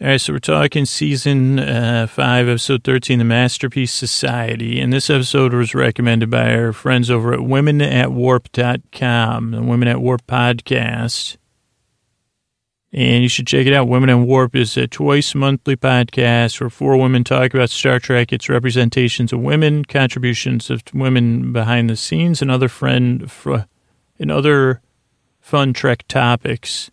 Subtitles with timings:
[0.00, 4.78] All right, so we're talking season uh, five, episode 13, The Masterpiece Society.
[4.78, 10.24] And this episode was recommended by our friends over at womenatwarp.com, the Women at Warp
[10.28, 11.36] podcast.
[12.92, 13.88] And you should check it out.
[13.88, 18.32] Women at Warp is a twice monthly podcast where four women talk about Star Trek,
[18.32, 23.28] its representations of women, contributions of women behind the scenes, and other friend
[24.20, 24.80] and other
[25.40, 26.92] fun Trek topics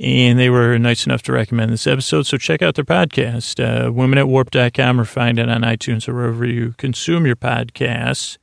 [0.00, 2.26] and they were nice enough to recommend this episode.
[2.26, 6.74] So check out their podcast, uh, womenatwarp.com, or find it on iTunes or wherever you
[6.78, 8.38] consume your podcasts.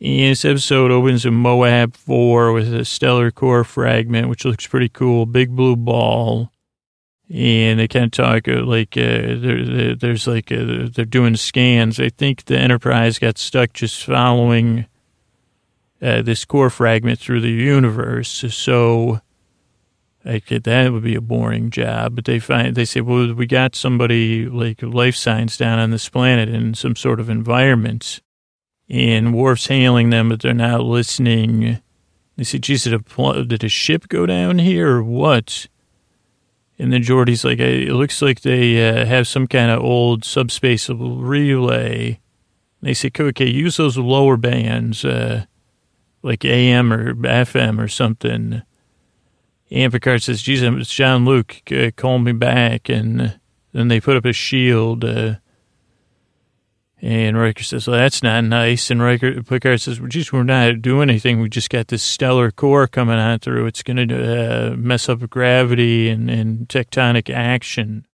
[0.00, 4.88] And this episode opens in Moab 4 with a stellar core fragment, which looks pretty
[4.88, 5.26] cool.
[5.26, 6.50] Big blue ball.
[7.28, 11.98] And they kind of talk uh, like uh, there, there's like uh, they're doing scans.
[11.98, 14.86] I think the Enterprise got stuck just following
[16.00, 18.44] uh, this core fragment through the universe.
[18.54, 19.20] So
[20.26, 22.16] like that would be a boring job.
[22.16, 26.08] But they find they say, well, we got somebody like life science down on this
[26.08, 28.20] planet in some sort of environment,
[28.88, 31.80] and Worf's hailing them, but they're not listening.
[32.36, 35.68] They say, geez, did a, did a ship go down here or what?
[36.78, 40.90] And then Geordi's like, it looks like they uh, have some kind of old subspace
[40.90, 42.20] relay.
[42.82, 45.46] They say, okay, use those lower bands, uh,
[46.22, 48.62] like AM or FM or something
[49.70, 52.88] and Picard says, Jesus, it's Jean-Luc, uh, call me back.
[52.88, 53.38] And
[53.72, 55.04] then they put up a shield.
[55.04, 55.36] Uh,
[57.02, 58.90] and Riker says, well, that's not nice.
[58.90, 61.40] And Riker, Picard says, well, geez, we're not doing anything.
[61.40, 63.66] We just got this stellar core coming on through.
[63.66, 68.06] It's going to uh, mess up gravity and, and tectonic action.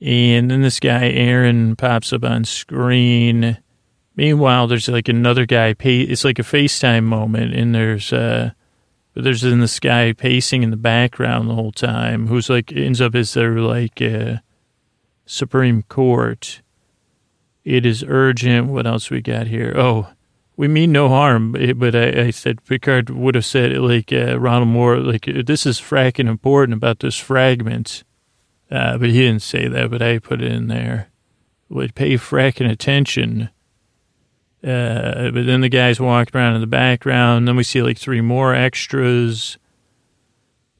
[0.00, 3.58] And then this guy, Aaron, pops up on screen.
[4.16, 5.74] Meanwhile, there's like another guy.
[5.78, 8.50] It's like a FaceTime moment, and there's uh,
[9.14, 13.00] but there's in this guy pacing in the background the whole time who's like ends
[13.00, 14.38] up as their like uh,
[15.24, 16.60] Supreme Court.
[17.64, 18.68] It is urgent.
[18.68, 19.72] What else we got here?
[19.76, 20.08] Oh,
[20.56, 21.52] we mean no harm.
[21.52, 25.80] But I, I said Picard would have said like uh, Ronald Moore, like this is
[25.80, 28.02] frakking important about this fragment.
[28.70, 31.10] Uh, but he didn't say that, but I put it in there.
[31.68, 33.50] Would pay frakking attention
[34.64, 37.46] uh, but then the guys walked around in the background.
[37.46, 39.58] Then we see like three more extras.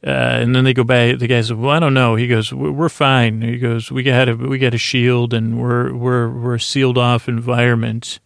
[0.07, 1.19] Uh, and then they go back.
[1.19, 4.29] The guy says, "Well, I don't know." He goes, "We're fine." He goes, "We got
[4.29, 8.21] a we got a shield, and we're we're we're a sealed off environment.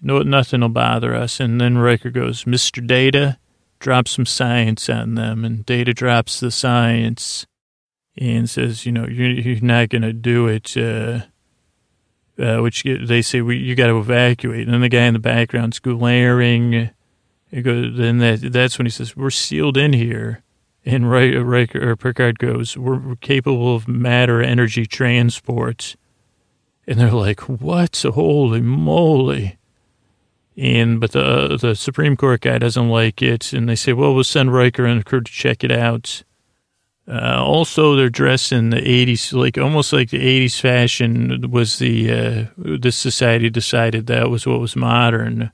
[0.00, 3.38] No, nothing will bother us." And then Riker goes, "Mister Data,
[3.80, 7.44] drop some science on them." And Data drops the science
[8.16, 11.22] and says, "You know, you're, you're not going to do it." Uh,
[12.38, 14.64] uh, which they say we, you got to evacuate.
[14.64, 16.74] And then the guy in the background's glaring.
[16.74, 16.88] Uh,
[17.50, 20.42] he goes, then that, that's when he says, "We're sealed in here."
[20.84, 25.96] And right, uh, right or Picard goes, we're, we're capable of matter energy transport."
[26.86, 28.02] And they're like, "What?
[28.02, 29.58] Holy moly!"
[30.56, 34.14] And but the uh, the Supreme Court guy doesn't like it, and they say, "Well,
[34.14, 36.22] we'll send Riker and crew to check it out."
[37.10, 42.12] Uh, also, they're dressed in the 80s, like almost like the 80s fashion was the,
[42.12, 45.50] uh, this society decided that was what was modern,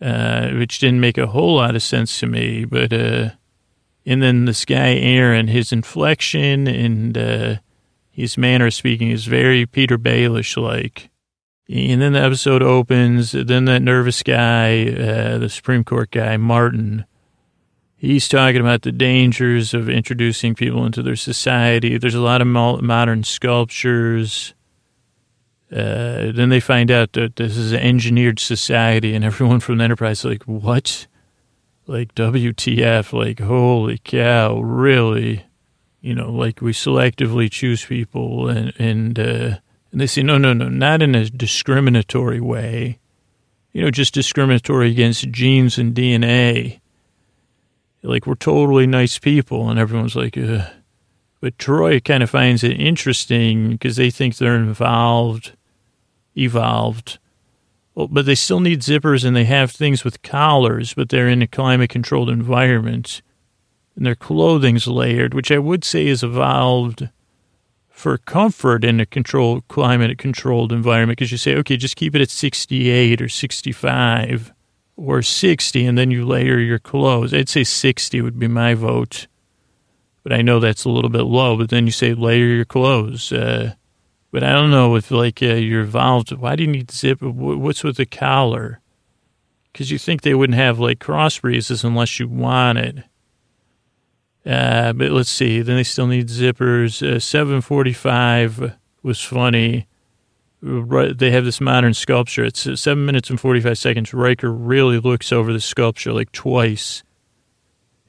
[0.00, 2.64] uh, which didn't make a whole lot of sense to me.
[2.64, 3.30] But, uh,
[4.06, 7.56] and then this guy, Aaron, his inflection and, uh,
[8.10, 11.10] his manner of speaking is very Petyr Baelish like.
[11.68, 13.32] And then the episode opens.
[13.32, 17.04] Then that nervous guy, uh, the Supreme Court guy, Martin,
[18.00, 21.98] He's talking about the dangers of introducing people into their society.
[21.98, 24.54] There's a lot of modern sculptures.
[25.70, 29.84] Uh, then they find out that this is an engineered society, and everyone from the
[29.84, 31.08] Enterprise is like, "What?
[31.86, 33.12] Like WTF?
[33.12, 34.58] Like holy cow?
[34.58, 35.44] Really?
[36.00, 39.58] You know, like we selectively choose people, and and uh,
[39.92, 42.98] and they say, no, no, no, not in a discriminatory way.
[43.72, 46.80] You know, just discriminatory against genes and DNA."
[48.02, 50.66] Like we're totally nice people, and everyone's like, Ugh.
[51.40, 55.52] but Troi kind of finds it interesting because they think they're involved,
[56.36, 57.18] evolved.
[57.94, 61.42] Well, but they still need zippers and they have things with collars, but they're in
[61.42, 63.20] a climate controlled environment.
[63.96, 67.10] And their clothing's layered, which I would say is evolved
[67.88, 72.22] for comfort in a controlled climate controlled environment because you say, okay, just keep it
[72.22, 74.54] at 68 or 65
[75.00, 77.32] or 60 and then you layer your clothes.
[77.32, 79.26] I'd say 60 would be my vote.
[80.22, 83.32] But I know that's a little bit low, but then you say layer your clothes.
[83.32, 83.72] Uh,
[84.30, 86.32] but I don't know if like uh, you're involved.
[86.32, 87.22] Why do you need zip?
[87.22, 88.80] What's with the collar?
[89.72, 92.98] Because you think they wouldn't have like cross breezes unless you want it.
[94.44, 95.62] Uh, but let's see.
[95.62, 97.02] Then they still need zippers.
[97.02, 99.86] Uh, 745 was funny.
[100.62, 102.44] Right, they have this modern sculpture.
[102.44, 104.12] It's uh, seven minutes and 45 seconds.
[104.12, 107.02] Riker really looks over the sculpture like twice.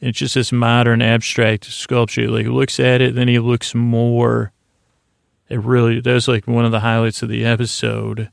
[0.02, 2.28] It's just this modern abstract sculpture.
[2.28, 4.52] Like looks at it, then he looks more.
[5.48, 8.30] It really, that was like one of the highlights of the episode.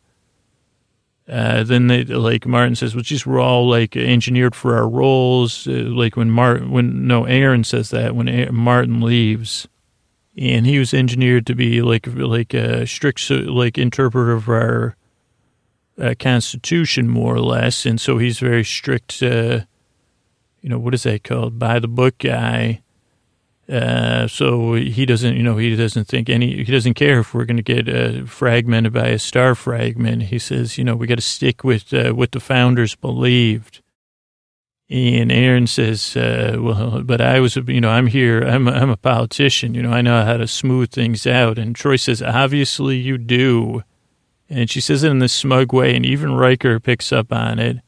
[1.29, 5.69] Uh, then they like Martin says, "Well, geez, we're all like engineered for our roles."
[5.69, 9.69] Uh, like when Martin, when no, Aaron says that when Martin leaves,
[10.38, 14.96] and he was engineered to be like like a strict like interpreter of our
[16.00, 19.23] uh, Constitution, more or less, and so he's very strict.
[19.23, 19.61] Uh,
[20.61, 21.58] you know what is that called?
[21.58, 22.82] By the book guy.
[23.69, 27.44] Uh, so he doesn't, you know, he doesn't think any, he doesn't care if we're
[27.44, 30.23] going to get uh, fragmented by a star fragment.
[30.23, 33.82] He says, you know, we got to stick with uh, what the founders believed.
[34.90, 38.96] And Aaron says, uh, well, but I was, you know, I'm here, I'm, I'm a
[38.96, 41.58] politician, you know, I know how to smooth things out.
[41.58, 43.82] And Troi says, obviously you do.
[44.49, 47.79] And she says it in this smug way, and even Riker picks up on it.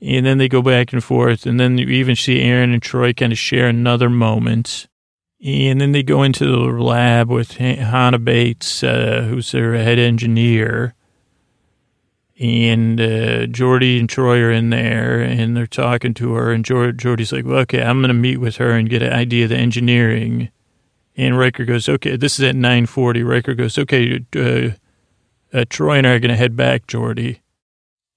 [0.00, 1.44] And then they go back and forth.
[1.44, 4.86] And then you even see Aaron and Troi kind of share another moment.
[5.44, 10.94] And then they go into the lab with Hannah Bates, uh, who's their head engineer.
[12.40, 16.52] And uh, Geordi and Troi are in there, and they're talking to her.
[16.52, 19.44] And Geordi's like, well, okay, I'm going to meet with her and get an idea
[19.44, 20.50] of the engineering.
[21.16, 23.22] And Riker goes, okay, this is at 940.
[23.22, 24.70] Riker goes, okay, uh,
[25.56, 27.38] uh, Troi and I are going to head back, Geordi.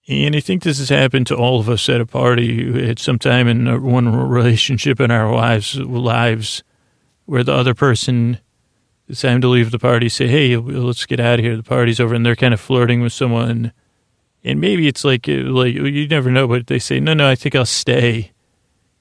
[0.08, 3.20] And I think this has happened to all of us at a party at some
[3.20, 6.64] time in one relationship in our lives, lives
[7.26, 8.40] where the other person,
[9.08, 11.58] it's time to leave the party, say, hey, let's get out of here.
[11.58, 12.16] The party's over.
[12.16, 13.74] And they're kind of flirting with someone.
[14.44, 17.56] And maybe it's like, like you never know, but they say, no, no, I think
[17.56, 18.32] I'll stay.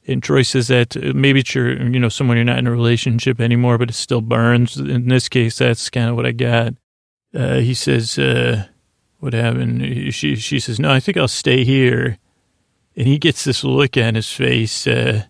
[0.08, 3.40] And Troi says that maybe it's your, you know, someone you're not in a relationship
[3.40, 4.76] anymore, but it still burns.
[4.76, 6.74] In this case, that's kind of what I got.
[7.34, 8.66] Uh, he says, uh,
[9.18, 10.14] what happened?
[10.14, 12.18] She she says, "No, I think I'll stay here."
[12.96, 15.24] And he gets this look on his face, uh,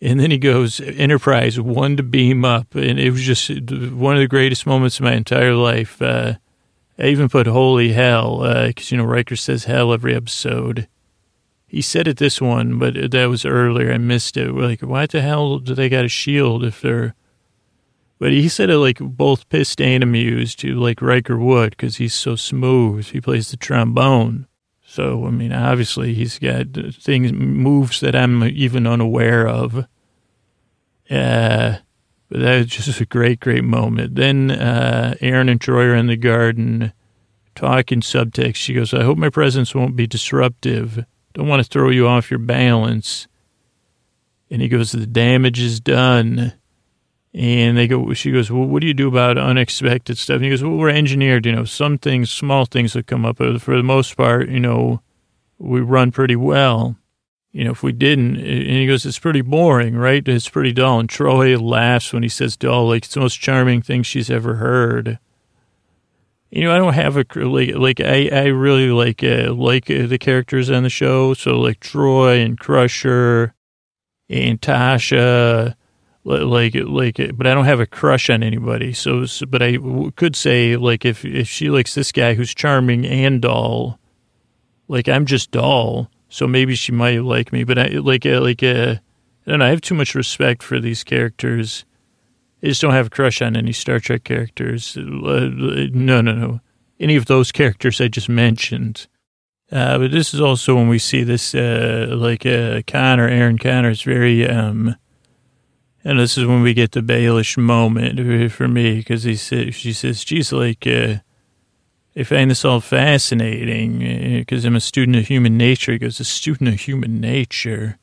[0.00, 4.20] and then he goes, "Enterprise one to beam up," and it was just one of
[4.20, 6.00] the greatest moments of my entire life.
[6.00, 6.34] Uh,
[6.98, 10.88] I even put "Holy hell" because uh, you know Riker says "hell" every episode.
[11.66, 13.92] He said it this one, but that was earlier.
[13.92, 14.54] I missed it.
[14.54, 17.14] We're like, why the hell do they got a shield if they're
[18.18, 22.14] but he said it like both pissed and amused to like Riker would because he's
[22.14, 23.06] so smooth.
[23.06, 24.46] He plays the trombone.
[24.84, 29.86] So, I mean, obviously he's got things, moves that I'm even unaware of.
[31.08, 31.76] Uh,
[32.30, 34.14] that was just a great, great moment.
[34.14, 36.92] Then uh, Aaron and Troi are in the garden
[37.54, 38.56] talking subtext.
[38.56, 41.04] She goes, I hope my presence won't be disruptive.
[41.32, 43.28] Don't want to throw you off your balance.
[44.50, 46.52] And he goes, The damage is done.
[47.34, 50.36] And they go, she goes, well, what do you do about unexpected stuff?
[50.36, 53.36] And he goes, well, we're engineered, you know, some things, small things that come up.
[53.36, 55.02] But for the most part, you know,
[55.58, 56.96] we run pretty well.
[57.52, 60.26] You know, if we didn't, and he goes, it's pretty boring, right?
[60.26, 61.00] It's pretty dull.
[61.00, 64.56] And Troi laughs when he says dull, like it's the most charming thing she's ever
[64.56, 65.18] heard.
[66.50, 70.06] You know, I don't have a like like I I really like uh, like uh,
[70.06, 71.34] the characters on the show.
[71.34, 73.54] So like Troi and Crusher
[74.28, 75.74] and Tasha
[76.28, 78.92] like like but I don't have a crush on anybody.
[78.92, 79.78] So, but I
[80.16, 83.98] could say like if if she likes this guy who's charming and dull,
[84.88, 87.64] like I'm just dull, so maybe she might like me.
[87.64, 88.96] But I like uh, like uh,
[89.46, 89.66] I don't know.
[89.66, 91.84] I have too much respect for these characters.
[92.62, 94.96] I just don't have a crush on any Star Trek characters.
[94.96, 95.50] Uh,
[95.92, 96.60] no, no, no.
[96.98, 99.06] Any of those characters I just mentioned.
[99.70, 103.90] Uh, but this is also when we see this, uh, like uh, Conor, Aaron Conor
[103.90, 104.96] is very um,
[106.04, 109.92] and this is when we get the Baelish moment for me because he says, she
[109.92, 111.16] says, geez, like, uh,
[112.18, 114.00] I find this all fascinating
[114.40, 115.92] because uh, I'm a student of human nature.
[115.92, 117.96] He goes, a student of human nature.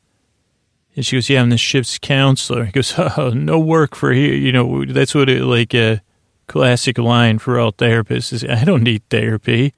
[0.94, 2.64] And she goes, yeah, I'm the ship's counselor.
[2.64, 4.32] He goes, oh, no work for here.
[4.32, 6.00] You know, that's what it, like a
[6.46, 9.74] classic line for all therapists is, I don't need therapy.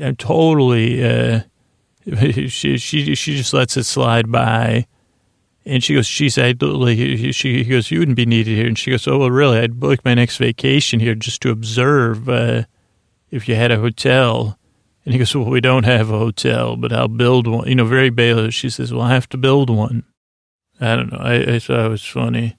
[0.00, 1.40] I'm totally, uh,
[2.48, 4.86] she, she, she just lets it slide by.
[5.66, 6.96] And she goes, she said, like,
[7.34, 8.68] she goes, you wouldn't be needed here.
[8.68, 9.58] And she goes, oh, well, really?
[9.58, 12.62] I'd book my next vacation here just to observe uh,
[13.36, 14.58] if you had a hotel.
[15.04, 17.68] And he goes, well, we don't have a hotel, but I'll build one.
[17.68, 18.50] You know, very Baylor.
[18.50, 20.04] She says, well, I have to build one.
[20.80, 21.18] I don't know.
[21.18, 22.56] I, I thought it was funny.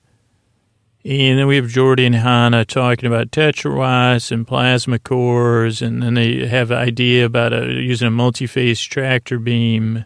[1.04, 6.16] And then we have Geordi and Hannah talking about tetrawatts and plasma cores, and then
[6.16, 10.06] they have an idea about a, using a multi-phase tractor beam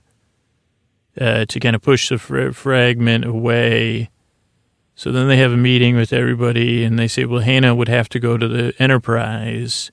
[1.20, 4.10] uh, to kind of push the fra- fragment away.
[4.94, 8.08] So then they have a meeting with everybody and they say, well, Hannah would have
[8.10, 9.92] to go to the Enterprise.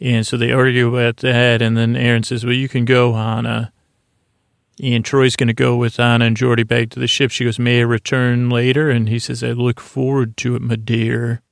[0.00, 1.62] And so they argue about that.
[1.62, 3.72] And then Aaron says, well, you can go, Hannah.
[4.82, 7.30] And Troi's going to go with Anna and Geordi back to the ship.
[7.30, 8.90] She goes, May I return later?
[8.90, 11.42] And he says, I look forward to it, my dear.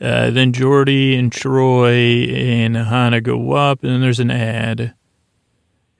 [0.00, 4.94] Uh, then Geordi and Troi and Hannah go up, and then there's an ad.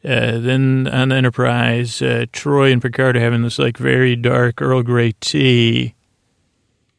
[0.05, 4.63] Uh, then on the Enterprise, uh, Troi and Picard are having this like very dark
[4.63, 5.95] Earl Grey tea.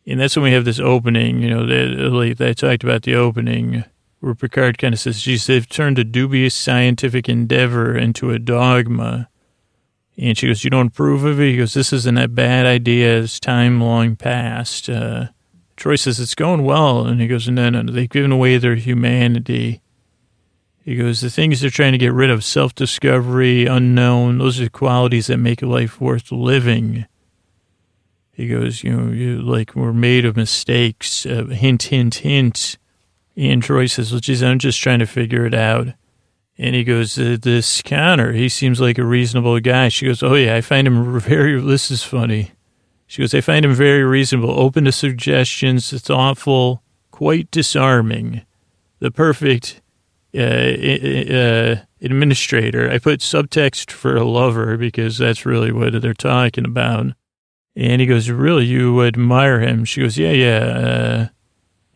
[0.05, 3.15] And that's when we have this opening, you know, that, like, I talked about the
[3.15, 3.84] opening
[4.19, 9.29] where Picard kind of says, geez, they've turned a dubious scientific endeavor into a dogma.
[10.17, 11.51] And she goes, You don't approve of it?
[11.51, 13.19] He goes, This isn't a bad idea.
[13.19, 14.89] It's time long past.
[14.89, 15.27] Uh,
[15.75, 17.05] Troi says, It's going well.
[17.05, 17.93] And he goes, No, no, no.
[17.93, 19.81] They've given away their humanity.
[20.83, 24.65] He goes, The things they're trying to get rid of self discovery, unknown, those are
[24.65, 27.05] the qualities that make life worth living.
[28.31, 31.27] He goes, You know, you like, we're made of mistakes.
[31.27, 32.79] Uh, hint, hint, hint.
[33.38, 35.89] And Troi says, Well, geez, I'm just trying to figure it out.
[36.58, 39.89] And he goes, This Conor, he seems like a reasonable guy.
[39.89, 42.51] She goes, Oh, yeah, I find him very, this is funny.
[43.06, 48.41] She goes, I find him very reasonable, open to suggestions, thoughtful, quite disarming,
[49.00, 49.82] the perfect
[50.36, 52.91] uh, uh, administrator.
[52.91, 57.13] I put subtext for a lover because that's really what they're talking about.
[57.77, 59.86] And he goes, Really, you admire him?
[59.86, 60.58] She goes, Yeah, yeah.
[60.60, 61.27] Uh,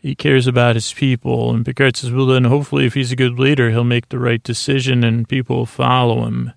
[0.01, 1.53] he cares about his people.
[1.53, 4.41] And Picard says, well, then hopefully if he's a good leader, he'll make the right
[4.41, 6.53] decision and people will follow him.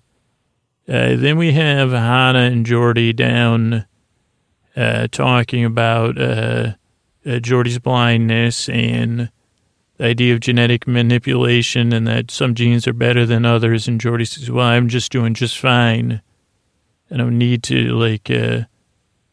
[0.87, 3.85] Uh, then we have Hannah and Geordi down
[4.75, 6.73] uh, talking about uh,
[7.25, 9.31] uh Geordi's blindness and
[9.97, 13.87] the idea of genetic manipulation and that some genes are better than others.
[13.87, 16.21] And Geordi says, well, I'm just doing just fine.
[17.11, 18.61] I don't need to, like, uh,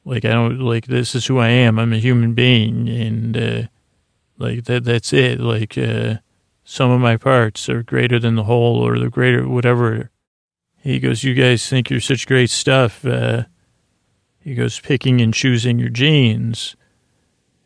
[0.04, 1.78] like, I don't, like, this is who I am.
[1.78, 2.88] I'm a human being.
[2.88, 3.62] And, uh,
[4.38, 5.40] like that, that's it.
[5.40, 6.16] Like, uh,
[6.64, 10.10] some of my parts are greater than the whole or the greater, whatever.
[10.80, 13.04] He goes, you guys think you're such great stuff.
[13.04, 13.44] Uh,
[14.40, 16.76] he goes, picking and choosing your genes.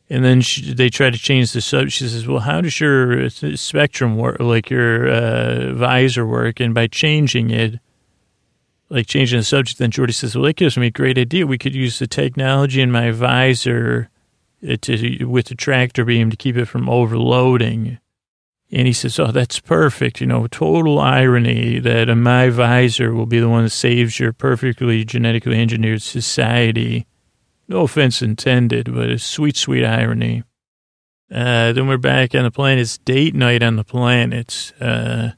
[0.08, 1.92] And then she, they try to change the subject.
[1.92, 6.60] She says, well, how does your spectrum work, like your uh, visor work?
[6.60, 7.80] And by changing it,
[8.88, 11.46] like changing the subject, then Geordi says, well, that gives me a great idea.
[11.46, 14.10] We could use the technology in my visor
[14.62, 17.98] to, with the tractor beam to keep it from overloading.
[18.72, 20.20] And he says, Oh, that's perfect.
[20.20, 25.04] You know, total irony that my visor will be the one that saves your perfectly
[25.04, 27.06] genetically engineered society.
[27.68, 30.42] No offense intended, but a sweet, sweet irony.
[31.30, 32.82] Uh, then we're back on the planet.
[32.82, 34.72] It's date night on the planet.
[34.80, 35.30] Uh,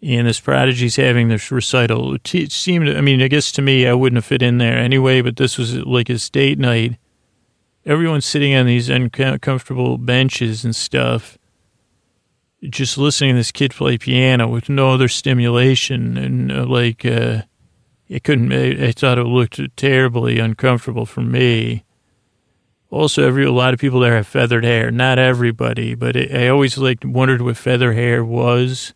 [0.00, 2.16] and this prodigy's having this recital.
[2.32, 5.20] It seemed, I mean, I guess to me, I wouldn't have fit in there anyway,
[5.20, 6.96] but this was like his date night
[7.84, 11.38] everyone's sitting on these uncomfortable benches and stuff,
[12.62, 16.16] just listening to this kid play piano with no other stimulation.
[16.16, 17.42] And uh, like, uh,
[18.08, 21.84] it couldn't, I, I thought it looked terribly uncomfortable for me.
[22.90, 24.90] Also, every, a lot of people there have feathered hair.
[24.90, 28.92] Not everybody, but it, I always like wondered what feather hair was.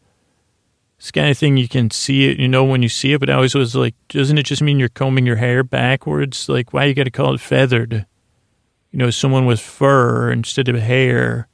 [0.98, 3.30] It's kind of thing you can see it, you know, when you see it, but
[3.30, 6.48] I always was like, doesn't it just mean you're combing your hair backwards?
[6.48, 8.06] Like, why you got to call it feathered?
[8.96, 11.48] You know, someone with fur instead of hair.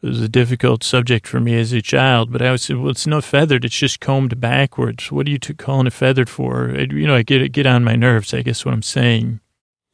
[0.00, 2.88] It was a difficult subject for me as a child, but I would say, well,
[2.88, 3.62] it's not feathered.
[3.62, 5.12] It's just combed backwards.
[5.12, 6.70] What are you calling it feathered for?
[6.70, 9.40] It, you know, I get get on my nerves, I guess what I'm saying.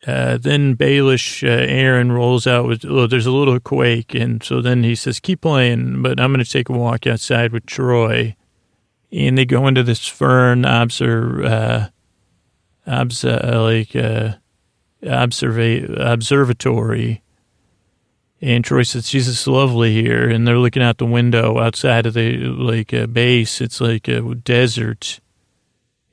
[0.06, 4.14] Uh, then Baelish uh, Aaron rolls out with, oh, there's a little quake.
[4.14, 7.50] And so then he says, keep playing, but I'm going to take a walk outside
[7.50, 8.37] with Troi.
[9.10, 11.88] And they go into this fern observe, uh,
[12.87, 14.34] uh, like, uh,
[15.02, 17.23] observa- observatory.
[18.42, 20.28] And Troi says, Jesus, lovely here.
[20.28, 23.61] And they're looking out the window outside of the like uh, base.
[23.61, 25.21] It's like a desert.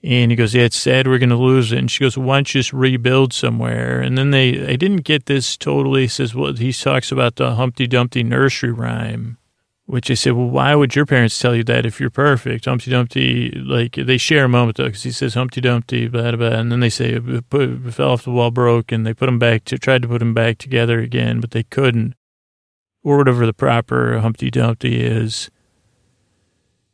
[0.04, 1.80] And he goes, yeah, it's sad we're going to lose it.
[1.80, 4.02] And she goes, why don't you just rebuild somewhere?
[4.02, 6.02] And then they, I didn't get this totally.
[6.02, 9.37] He says, well, he talks about the Humpty Dumpty nursery rhyme.
[9.88, 12.66] Which I said, well, why would your parents tell you that if you're perfect?
[12.66, 16.50] Humpty Dumpty, like they share a moment though, because he says Humpty Dumpty, blah, blah,
[16.50, 17.18] blah, and then they say
[17.50, 20.22] put, fell off the wall, broke, and they put him back to tried to put
[20.22, 22.16] him back together again, but they couldn't,
[23.02, 25.50] or whatever the proper Humpty Dumpty is.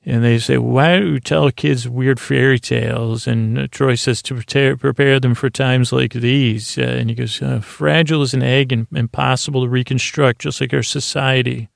[0.05, 3.25] And they say, why do you tell kids weird fairy tales?
[3.25, 6.77] And Troi says to prepare, prepare them for times like these.
[6.77, 10.73] Uh, and he goes, uh, fragile as an egg and impossible to reconstruct, just like
[10.73, 11.69] our society.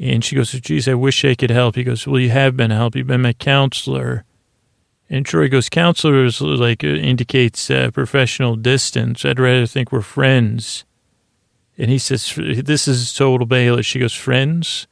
[0.00, 1.74] And she goes, geez, I wish I could help.
[1.74, 2.94] He goes, well, you have been a help.
[2.94, 4.24] You've been my counselor.
[5.10, 9.24] And Troi goes, counselors like uh, indicates uh, professional distance.
[9.24, 10.84] I'd rather think we're friends.
[11.76, 13.86] And he says, this is total Baelish.
[13.86, 14.86] She goes, friends?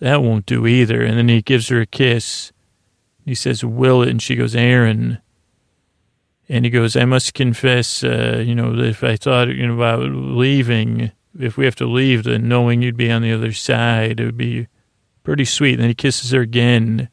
[0.00, 1.02] That won't do either.
[1.02, 2.52] And then he gives her a kiss.
[3.24, 4.08] He says, will it?
[4.08, 5.18] And she goes, Aaron.
[6.48, 10.00] And he goes, I must confess, uh, you know, if I thought you know, about
[10.00, 14.24] leaving, if we have to leave, then knowing you'd be on the other side, it
[14.24, 14.68] would be
[15.22, 15.74] pretty sweet.
[15.74, 17.08] And then he kisses her again.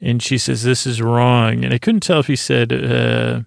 [0.00, 1.64] And she says, This is wrong.
[1.64, 3.42] And I couldn't tell if he said, uh,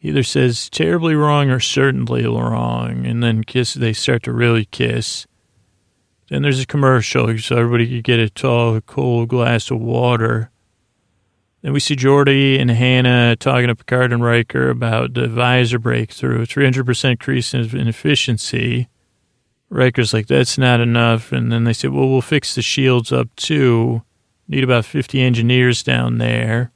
[0.00, 3.06] either says terribly wrong or certainly wrong.
[3.06, 5.26] And then kiss, they start to really kiss.
[6.28, 10.50] Then there's a commercial so everybody could get a tall, cold glass of water.
[11.62, 16.44] Then we see Geordi and Hannah talking to Picard and Riker about the visor breakthrough,
[16.44, 18.88] 300% increase in efficiency.
[19.72, 21.32] Riker's like, that's not enough.
[21.32, 24.02] And then they said, well, we'll fix the shields up too.
[24.46, 26.72] Need about 50 engineers down there.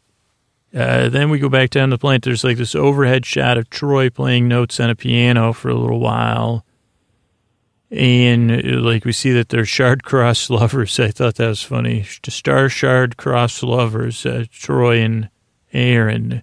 [0.75, 2.25] Uh, then we go back down the plant.
[2.25, 6.00] There's like this overhead shot of Troi playing notes on a piano for a little
[6.00, 6.65] while.
[7.91, 10.99] And uh, like we see that they're shard cross lovers.
[10.99, 12.05] I thought that was funny.
[12.05, 15.29] Star shard cross lovers, uh, Troi and
[15.73, 16.43] Aaron.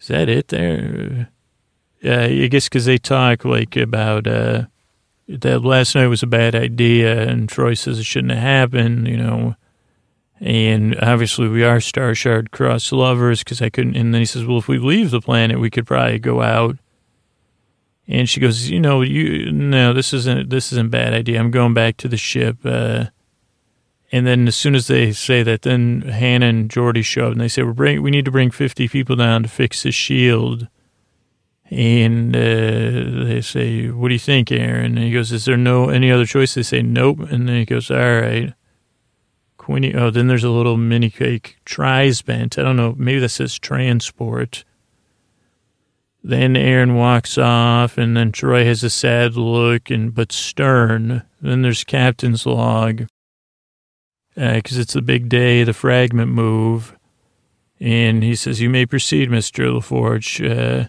[0.00, 1.30] Is that it there?
[2.00, 4.64] Yeah, I guess because they talk like about uh,
[5.38, 9.16] that last night was a bad idea, and Troi says it shouldn't have happened, you
[9.16, 9.54] know.
[10.40, 13.96] And obviously, we are Star Shard Cross lovers because I couldn't.
[13.96, 16.78] And then he says, Well, if we leave the planet, we could probably go out.
[18.08, 21.38] And she goes, You know, you no, this isn't this isn't a bad idea.
[21.38, 22.58] I'm going back to the ship.
[22.64, 23.06] Uh,
[24.12, 27.40] and then as soon as they say that, then Hannah and Geordi show up and
[27.40, 30.68] they say, We're bring, We need to bring 50 people down to fix the shield.
[31.70, 34.96] And uh, they say, What do you think, Aaron?
[34.96, 36.54] And he goes, Is there no any other choice?
[36.54, 37.20] They say, Nope.
[37.20, 38.52] And then he goes, All right.
[39.56, 39.94] Quinny.
[39.94, 41.58] Oh, then there's a little mini cake.
[41.64, 42.58] Tries bent.
[42.58, 42.94] I don't know.
[42.98, 44.64] Maybe that says transport.
[46.24, 51.22] Then Aaron walks off, and then Troi has a sad look and but stern.
[51.40, 53.06] Then there's captain's log
[54.34, 56.96] because uh, it's the big day, the fragment move,
[57.78, 60.88] and he says, "You may proceed, Mister LaForge." Uh,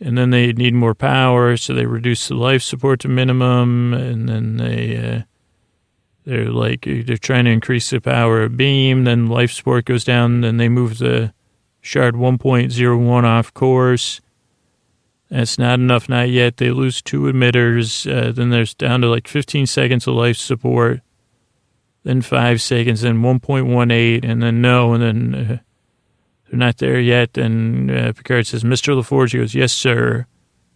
[0.00, 4.28] and then they need more power, so they reduce the life support to minimum, and
[4.28, 4.96] then they.
[4.96, 5.22] Uh,
[6.24, 9.04] they're like they're trying to increase the power of beam.
[9.04, 10.42] Then life support goes down.
[10.42, 11.32] Then they move the
[11.80, 14.20] shard 1.01 off course.
[15.30, 16.58] That's not enough, not yet.
[16.58, 18.10] They lose two emitters.
[18.10, 21.00] Uh, then there's down to like 15 seconds of life support.
[22.02, 23.00] Then five seconds.
[23.00, 25.58] Then 1.18, and then no, and then uh,
[26.48, 27.36] they're not there yet.
[27.38, 29.00] And uh, Picard says, "Mr.
[29.00, 30.26] LaForge." He goes, "Yes, sir."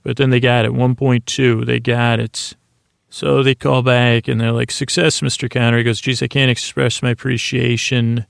[0.03, 0.73] But then they got it.
[0.73, 1.67] 1.2.
[1.67, 2.57] They got it.
[3.09, 5.51] So they call back and they're like, Success, Mr.
[5.51, 5.79] Conor.
[5.79, 8.27] He goes, Geez, I can't express my appreciation.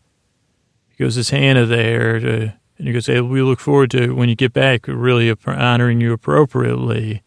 [0.89, 2.19] He goes, Is Hannah there?
[2.19, 6.01] To, and he goes, Hey, we look forward to when you get back, really honoring
[6.01, 7.23] you appropriately.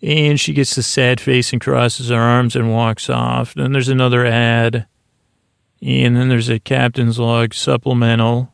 [0.00, 3.54] And she gets the sad face and crosses her arms and walks off.
[3.54, 4.86] Then there's another ad.
[5.82, 8.53] And then there's a captain's log supplemental.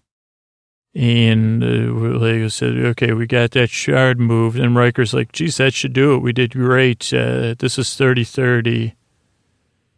[0.94, 4.58] And uh, I said, okay, we got that shard moved.
[4.58, 6.18] And Riker's like, geez, that should do it.
[6.18, 7.12] We did great.
[7.14, 8.94] Uh, this is 30 30.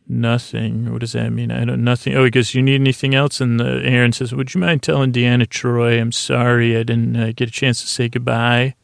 [0.06, 0.92] Nothing.
[0.92, 1.50] What does that mean?
[1.50, 2.14] I don't, nothing.
[2.14, 3.40] Oh, he goes, you need anything else?
[3.40, 7.32] And uh, Aaron says, would you mind telling Deanna Troi, I'm sorry I didn't uh,
[7.34, 8.74] get a chance to say goodbye?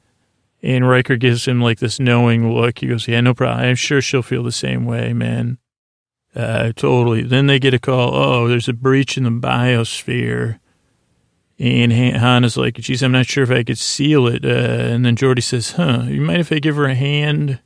[0.62, 2.78] And Riker gives him like this knowing look.
[2.78, 3.66] He goes, yeah, no problem.
[3.66, 5.58] I'm sure she'll feel the same way, man.
[6.34, 7.22] Uh, totally.
[7.22, 8.14] Then they get a call.
[8.14, 10.60] Oh, there's a breach in the biosphere.
[11.58, 14.44] And Hannah's like, geez, I'm not sure if I could seal it.
[14.44, 17.58] Uh, and then Geordi says, huh, you mind if I give her a hand?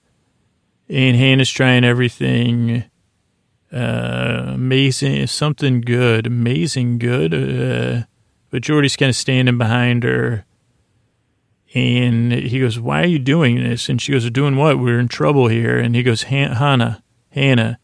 [0.89, 2.85] And Hannah's trying everything.
[3.71, 7.35] Uh, amazing, something good, amazing good.
[7.35, 8.05] Uh,
[8.51, 10.47] but Geordi's kind of standing behind her.
[11.75, 13.89] And he goes, why are you doing this?
[13.89, 14.79] And she goes, doing what?
[14.79, 15.79] We're in trouble here.
[15.79, 17.79] And he goes, Hannah, Hannah,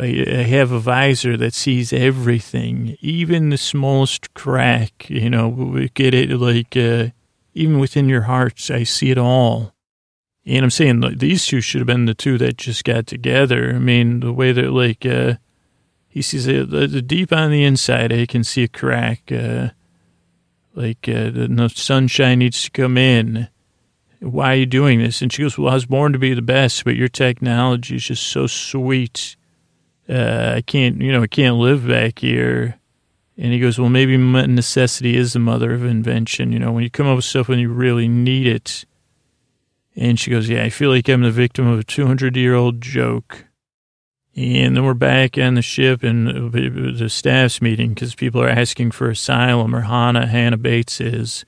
[0.00, 5.10] I have a visor that sees everything, even the smallest crack.
[5.10, 7.08] You know, we get it like uh,
[7.54, 9.74] even within your hearts, I see it all.
[10.46, 13.74] And I'm saying like, these two should have been the two that just got together.
[13.74, 15.34] I mean, the way that like uh,
[16.08, 19.32] he sees it the, the deep on the inside, I can see a crack.
[19.32, 19.70] Uh,
[20.74, 23.48] like uh, the sunshine needs to come in.
[24.20, 25.20] Why are you doing this?
[25.20, 28.04] And she goes, "Well, I was born to be the best, but your technology is
[28.04, 29.36] just so sweet."
[30.08, 32.78] Uh, I can't, you know, I can't live back here.
[33.36, 36.50] And he goes, well, maybe necessity is the mother of invention.
[36.50, 38.84] You know, when you come up with stuff when you really need it.
[39.94, 42.80] And she goes, yeah, I feel like I'm the victim of a 200 year old
[42.80, 43.46] joke.
[44.34, 48.92] And then we're back on the ship and the staff's meeting because people are asking
[48.92, 51.44] for asylum, or Hannah, Hannah Bates is.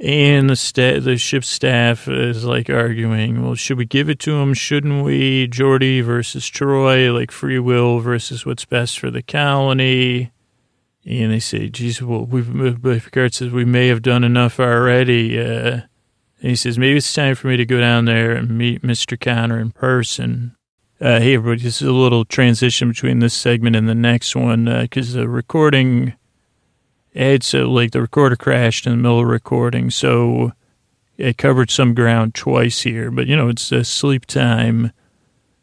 [0.00, 4.36] And the sta- the ship staff is like arguing, well, should we give it to
[4.36, 4.54] him?
[4.54, 5.48] Shouldn't we?
[5.48, 10.30] Geordi versus Troi, like free will versus what's best for the colony.
[11.04, 15.38] And they say, geez, well, we've, Picard says, we may have done enough already.
[15.38, 15.80] Uh,
[16.40, 19.18] and he says, maybe it's time for me to go down there and meet Mr.
[19.18, 20.54] Conor in person.
[21.00, 24.66] Uh, hey, everybody, this is a little transition between this segment and the next one
[24.66, 26.14] because uh, the recording
[27.12, 30.52] it's uh, like the recorder crashed in the middle of recording, so
[31.16, 33.10] it covered some ground twice here.
[33.10, 34.92] But you know, it's uh, sleep time,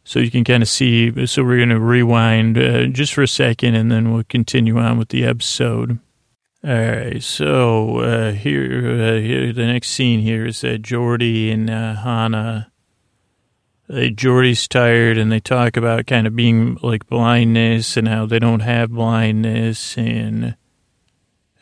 [0.04, 1.26] so you can kind of see.
[1.26, 4.98] So we're going to rewind uh, just for a second, and then we'll continue on
[4.98, 6.00] with the episode.
[6.64, 11.70] All right, so uh, here, uh, here, the next scene here is that Geordi and
[11.70, 12.72] uh, Hannah.
[13.88, 18.40] Uh, Geordi's tired, and they talk about kind of being like blindness and how they
[18.40, 20.56] don't have blindness, and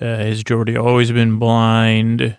[0.04, 2.38] uh, has Geordi always been blind?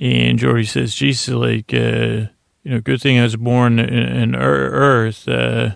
[0.00, 2.30] And Geordi says, Jesus, like, uh,
[2.62, 5.28] you know, good thing I was born in, in Earth.
[5.28, 5.72] Uh,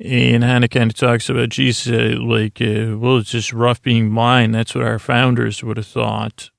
[0.00, 4.14] and Hannah kind of talks about Jesus, uh, like, uh, well, it's just rough being
[4.14, 4.54] blind.
[4.54, 6.50] That's what our founders would have thought.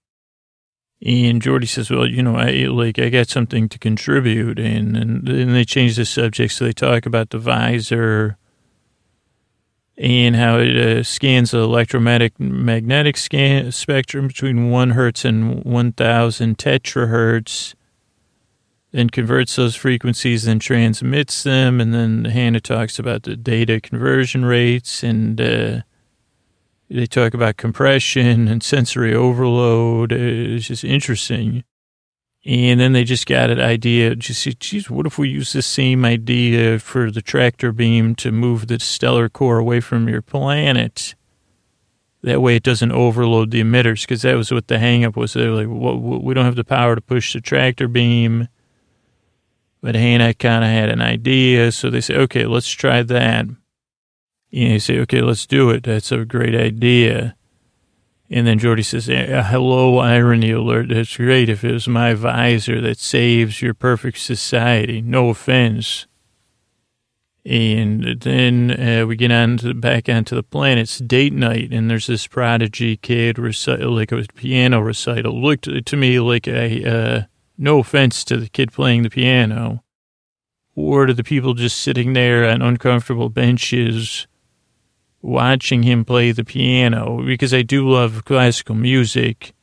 [1.02, 4.60] And Geordi says, well, you know, I like, I got something to contribute.
[4.60, 6.54] And, and then they change the subject.
[6.54, 8.38] So they talk about the visor
[10.00, 17.76] and how it uh, scans the electromagnetic scan spectrum between 1 hertz and 1000 tetrahertz,
[18.94, 21.82] and converts those frequencies and transmits them.
[21.82, 25.82] And then Hannah talks about the data conversion rates and uh,
[26.90, 30.12] they talk about compression and sensory overload.
[30.12, 31.64] It's just interesting.
[32.46, 34.16] And then they just got an idea.
[34.16, 38.68] Just, geez, what if we use the same idea for the tractor beam to move
[38.68, 41.16] the stellar core away from your planet?
[42.22, 45.34] That way it doesn't overload the emitters, because that was what the hangup was.
[45.34, 48.48] They're like, well, we don't have the power to push the tractor beam.
[49.82, 53.46] But Hannah kind of had an idea, so they say, okay, let's try that.
[53.46, 53.58] And
[54.52, 55.84] they say, okay, let's do it.
[55.84, 57.36] That's a great idea.
[58.32, 60.90] And then Geordi says, hello, irony alert.
[60.90, 65.02] That's great if it was my visor that saves your perfect society.
[65.02, 66.06] No offense.
[67.44, 70.84] And then uh, we get on to, back onto the planet.
[70.84, 75.42] It's date night, and there's this prodigy kid recital, like a piano recital.
[75.42, 77.22] Looked to me like a, uh,
[77.58, 79.84] no offense to the kid playing the piano,
[80.76, 84.28] or to the people just sitting there on uncomfortable benches
[85.22, 89.54] watching him play the piano because I do love classical music.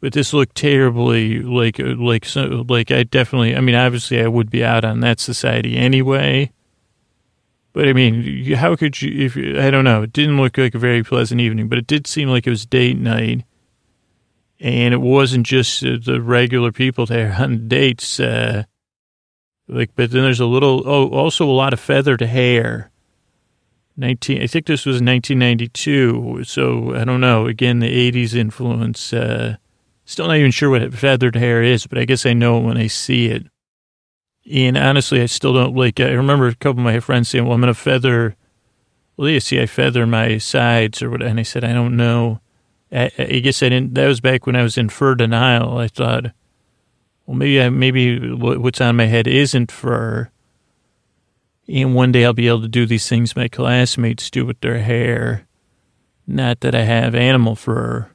[0.00, 4.62] But this looked terribly like like like I definitely I mean obviously I would be
[4.62, 6.52] out on that society anyway.
[7.72, 9.26] But I mean, how could you?
[9.26, 12.06] If I don't know, it didn't look like a very pleasant evening, but it did
[12.06, 13.44] seem like it was date night,
[14.60, 18.20] and it wasn't just the regular people there on dates.
[18.20, 18.64] Uh,
[19.66, 22.90] like, but then there's a little, oh, also a lot of feathered hair
[23.96, 27.46] 19 i think this was 1992 so i don't know.
[27.46, 29.56] Again the 80s influence uh,
[30.04, 32.86] still not even sure what feathered hair is but i guess i know when i
[32.86, 33.46] see it.
[34.50, 37.54] And honestly i still don't like i remember a couple of my friends saying well
[37.54, 38.36] i'm to feather
[39.16, 42.40] well you see i feather my sides or what and i said i don't know.
[42.92, 45.88] I, I guess i didn't that was back when i was in fur denial i
[45.88, 46.26] thought
[47.26, 50.30] well maybe I, maybe what's on my head isn't fur
[51.68, 54.78] and one day I'll be able to do these things my classmates do with their
[54.78, 55.46] hair.
[56.26, 58.10] Not that I have animal fur.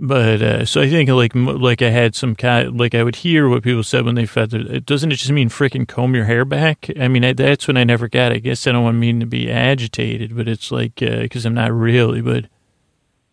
[0.00, 3.48] But uh, so I think like like I had some kind like I would hear
[3.48, 4.66] what people said when they feathered.
[4.66, 6.88] It doesn't it just mean freaking comb your hair back?
[7.00, 8.30] I mean I, that's when I never got.
[8.30, 8.36] It.
[8.36, 11.54] I guess I don't want mean to be agitated, but it's like because uh, I'm
[11.54, 12.20] not really.
[12.20, 12.44] But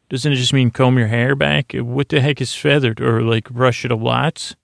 [0.10, 1.74] doesn't it just mean comb your hair back?
[1.74, 4.56] What the heck is feathered or like brush it a lot?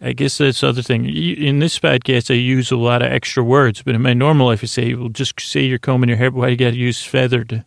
[0.00, 1.06] I guess that's the other thing.
[1.06, 4.62] In this podcast, I use a lot of extra words, but in my normal life,
[4.62, 6.30] I say, well, just say you're combing your hair.
[6.30, 7.64] Why you got to use feathered?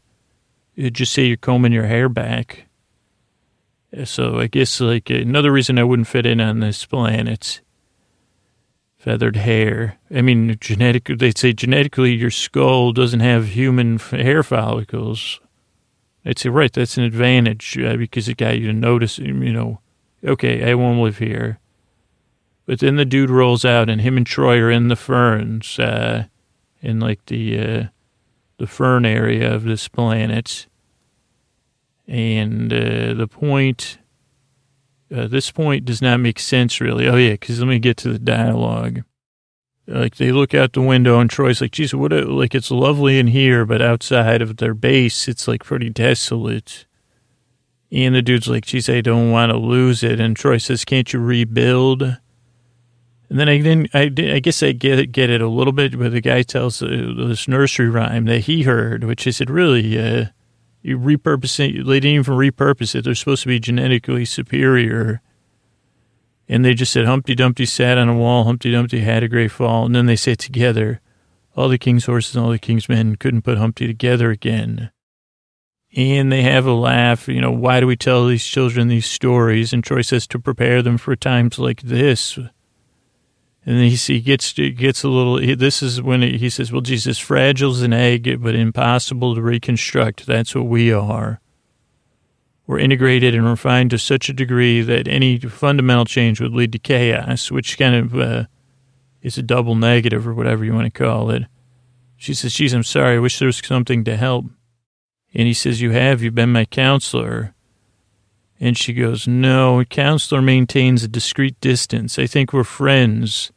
[0.76, 2.66] You just say you're combing your hair back.
[4.04, 7.62] So I guess like another reason I wouldn't fit in on this planet.
[8.98, 9.98] Feathered hair.
[10.14, 11.06] I mean, genetic.
[11.06, 15.40] they'd say genetically your skull doesn't have human hair follicles.
[16.24, 16.72] I'd say right.
[16.72, 19.18] That's an advantage uh, because it got you to notice.
[19.18, 19.80] You know,
[20.24, 21.60] okay, I won't live here
[22.70, 26.26] but then the dude rolls out, and him and Troi are in the ferns, uh,
[26.84, 27.84] in like the uh,
[28.60, 30.68] the fern area of this planet.
[32.08, 33.98] And uh, the point,
[35.12, 37.08] uh, this point does not make sense really.
[37.08, 39.02] Oh yeah, because let me get to the dialogue.
[39.88, 43.18] like they look out the window and Troi's like, geez, what, a, like it's lovely
[43.18, 46.86] in here, but outside of their base, it's like pretty desolate.
[47.92, 50.20] And the dude's like, geez, I don't want to lose it.
[50.20, 52.20] And Troi says, can't you rebuild?
[53.30, 55.98] And then I didn't, I, I guess I get it, get it a little bit,
[55.98, 60.00] but the guy tells uh, this nursery rhyme that he heard, which is it really,
[60.00, 60.26] uh,
[60.82, 63.04] you repurpose it, they didn't even repurpose it.
[63.04, 65.22] They're supposed to be genetically superior
[66.50, 69.52] and they just said Humpty Dumpty sat on a wall, Humpty Dumpty had a great
[69.52, 71.00] fall, and then they say together,
[71.56, 74.90] all the king's horses and all the king's men couldn't put Humpty together again.
[75.96, 79.74] And they have a laugh, you know, why do we tell these children these stories?
[79.74, 82.40] And Troi says to prepare them for times like this.
[83.66, 85.56] And he, he gets gets a little.
[85.56, 90.26] This is when he says, "Well, Jesus, fragile as an egg, but impossible to reconstruct.
[90.26, 91.42] That's what we are."
[92.66, 96.80] We're integrated and refined to such a degree that any fundamental change would lead to
[96.80, 98.46] chaos, which kind of uh,
[99.24, 101.46] is a double negative or whatever you want to call it.
[102.16, 103.16] She says, Geez, I'm sorry.
[103.16, 104.46] I wish there was something to help.
[105.34, 106.22] And he says, You have.
[106.22, 107.56] You've been my counselor.
[108.60, 112.20] And she goes, No, counselor maintains a discreet distance.
[112.20, 113.52] I think we're friends.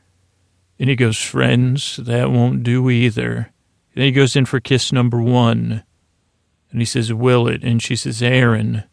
[0.78, 1.96] And he goes, Friends?
[1.96, 3.52] That won't do either.
[3.94, 5.82] then he goes in for kiss number one.
[6.70, 7.64] And he says, Will it?
[7.64, 8.84] And she says, Aaron.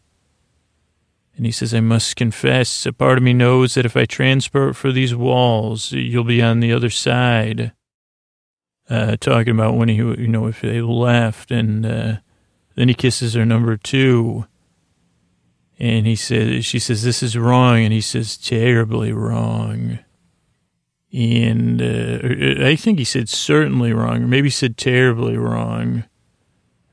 [1.36, 4.76] And he says, I must confess, a part of me knows that if I transport
[4.76, 7.72] for these walls, you'll be on the other side.
[8.90, 11.50] Uh, talking about when he, you know, if they left.
[11.50, 12.16] And uh,
[12.74, 14.46] then he kisses her number two.
[15.80, 17.78] And he says, she says, this is wrong.
[17.82, 19.98] And he says, terribly wrong.
[21.12, 26.04] And uh, I think he said certainly wrong, or maybe he said terribly wrong.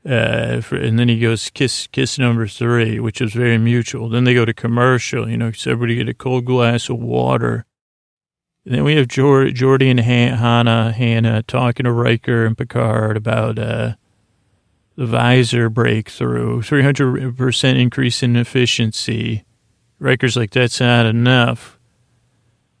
[0.08, 4.08] Uh, for, and then he goes kiss kiss number three, which is very mutual.
[4.08, 5.28] Then they go to commercial.
[5.28, 7.66] You know, so everybody get a cold glass of water.
[8.64, 13.94] And then we have Geordi and Hannah, Hannah talking to Riker and Picard about uh,
[14.98, 19.44] the visor breakthrough, 300% increase in efficiency.
[20.00, 21.78] Riker's like, that's not enough.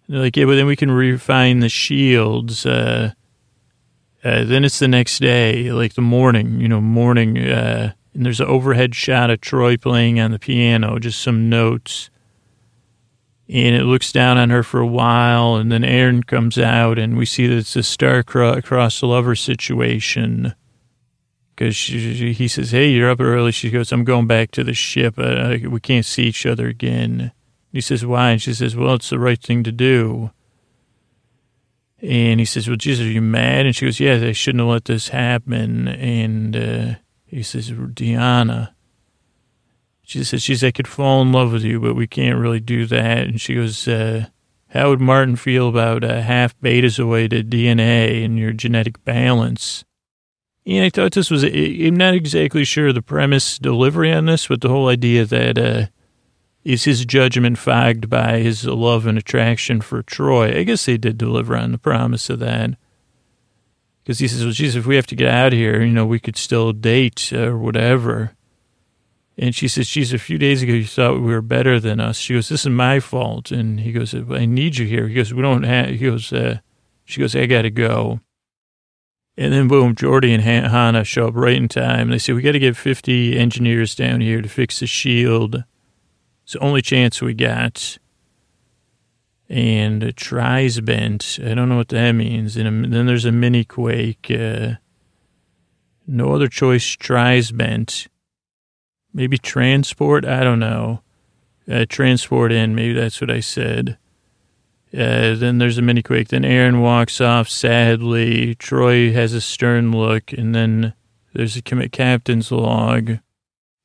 [0.04, 2.66] And they're like, yeah, but then we can refine the shields.
[2.66, 3.12] Uh,
[4.24, 8.40] uh, then it's the next day, like the morning, you know, morning, uh, and there's
[8.40, 12.10] an overhead shot of Troi playing on the piano, just some notes.
[13.48, 17.16] And it looks down on her for a while, and then Aaron comes out, and
[17.16, 20.56] we see that it's a star-crossed lover situation.
[21.58, 23.50] Because he says, Hey, you're up early.
[23.50, 25.18] She goes, I'm going back to the ship.
[25.18, 27.32] Uh, we can't see each other again.
[27.72, 28.30] He says, Why?
[28.30, 30.30] And she says, Well, it's the right thing to do.
[32.00, 33.66] And he says, Well, Jesus, are you mad?
[33.66, 35.88] And she goes, Yeah, they shouldn't have let this happen.
[35.88, 36.94] And uh,
[37.26, 38.72] he says, Deanna.
[40.04, 42.86] She says, She's, I could fall in love with you, but we can't really do
[42.86, 43.26] that.
[43.26, 44.26] And she goes, uh,
[44.68, 49.84] How would Martin feel about uh, half betazoid DNA and your genetic balance?
[50.68, 54.60] And I thought this was, I'm not exactly sure the premise delivery on this, but
[54.60, 55.86] the whole idea that, uh,
[56.62, 60.54] is his judgment fogged by his love and attraction for Troi?
[60.54, 62.76] I guess they did deliver on the promise of that.
[64.02, 66.04] Because he says, well, geez, if we have to get out of here, you know,
[66.04, 68.32] we could still date or whatever.
[69.38, 72.18] And she says, geez, a few days ago you thought we were better than us.
[72.18, 73.50] She goes, this is my fault.
[73.50, 75.08] And he goes, I need you here.
[75.08, 76.58] He goes, we don't have, he goes, uh,
[77.06, 78.20] she goes, I got to go.
[79.38, 82.10] And then boom, Geordi and Hannah show up right in time.
[82.10, 85.64] They say, we got to get 50 engineers down here to fix the shield
[86.48, 87.98] it's the only chance we got.
[89.50, 91.38] And a tries bent.
[91.44, 92.56] I don't know what that means.
[92.56, 94.30] And then there's a mini quake.
[94.30, 94.76] Uh,
[96.06, 96.86] no other choice.
[96.86, 98.06] Tries bent.
[99.12, 100.24] Maybe transport.
[100.24, 101.02] I don't know.
[101.70, 102.74] Uh, transport in.
[102.74, 103.98] Maybe that's what I said.
[104.92, 106.28] Uh, then there's a mini quake.
[106.28, 108.54] Then Aaron walks off sadly.
[108.54, 110.94] Troi has a stern look, and then
[111.34, 113.18] there's a captain's log.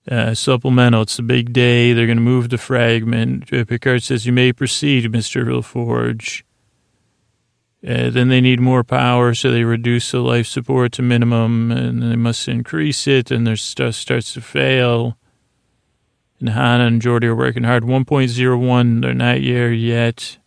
[0.10, 1.04] Uh, supplemental.
[1.04, 1.94] It's a big day.
[1.94, 3.52] They're going to move the fragment.
[3.54, 5.46] Uh, Picard says, You may proceed, Mr.
[5.46, 6.44] LaForge.
[7.86, 12.02] Uh, then they need more power, so they reduce the life support to minimum, and
[12.02, 15.18] they must increase it, and their stuff starts to fail.
[16.39, 17.84] And Hannah and Geordi are working hard.
[17.84, 20.38] 1.01, they're not there yet.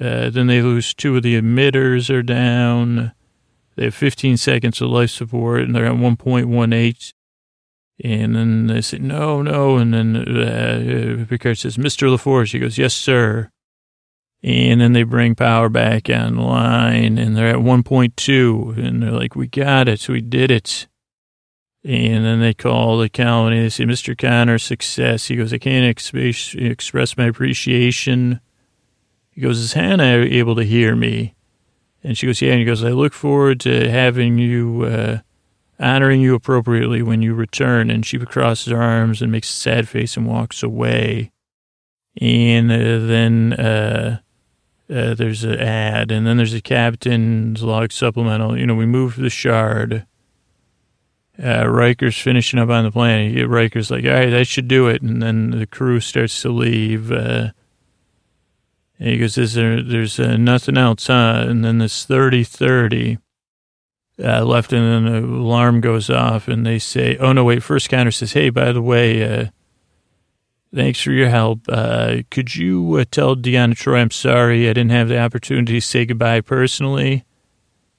[0.00, 3.12] Uh, then they lose two of the emitters are down.
[3.76, 7.12] They have 15 seconds of life support, and they're at 1.18.
[8.04, 9.76] And then they say, no, no.
[9.76, 12.08] And then uh, Picard says, Mr.
[12.08, 12.52] LaForge.
[12.52, 13.50] He goes, yes, sir.
[14.42, 19.48] And then they bring power back online and they're at 1.2 and they're like, we
[19.48, 20.08] got it.
[20.08, 20.86] We did it.
[21.84, 23.60] And then they call the colony.
[23.60, 24.16] They say, Mr.
[24.16, 25.26] Conor, success.
[25.26, 28.40] He goes, I can't express, express my appreciation.
[29.38, 31.36] He goes, is Hannah able to hear me?
[32.02, 32.50] And she goes, yeah.
[32.50, 35.18] And he goes, I look forward to having you, uh,
[35.78, 37.88] honoring you appropriately when you return.
[37.88, 41.30] And she crosses her arms and makes a sad face and walks away.
[42.20, 44.18] And uh, then uh,
[44.92, 48.58] uh, there's an ad, and then there's a captain's log supplemental.
[48.58, 50.04] You know, we move the shard.
[51.40, 53.48] Uh, Riker's finishing up on the planet.
[53.48, 55.00] Riker's like, all right, I should do it.
[55.00, 57.12] And then the crew starts to leave.
[58.98, 61.44] And he goes, is there, there's uh, nothing else, huh?
[61.46, 63.18] And then this 3030
[64.22, 67.88] uh, left, and then the alarm goes off, and they say, oh, no, wait, first
[67.88, 69.46] counter says, hey, by the way, uh,
[70.74, 71.60] thanks for your help.
[71.68, 75.80] Uh, could you uh, tell Deanna Troi I'm sorry I didn't have the opportunity to
[75.80, 77.24] say goodbye personally?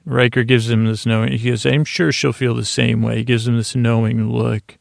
[0.06, 1.34] Riker gives him this knowing.
[1.34, 3.18] He goes, I'm sure she'll feel the same way.
[3.18, 4.78] He gives him this knowing look.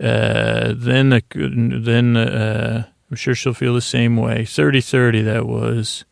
[0.00, 4.44] Uh, then, the, then, uh, I'm sure she'll feel the same way.
[4.44, 6.06] 30-30, that was.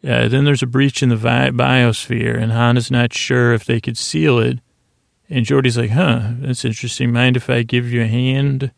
[0.00, 3.82] Yeah, then there's a breach in the vi- biosphere, and Hannah's not sure if they
[3.82, 4.60] could seal it.
[5.28, 7.12] And Geordi's like, huh, that's interesting.
[7.12, 8.72] Mind if I give you a hand?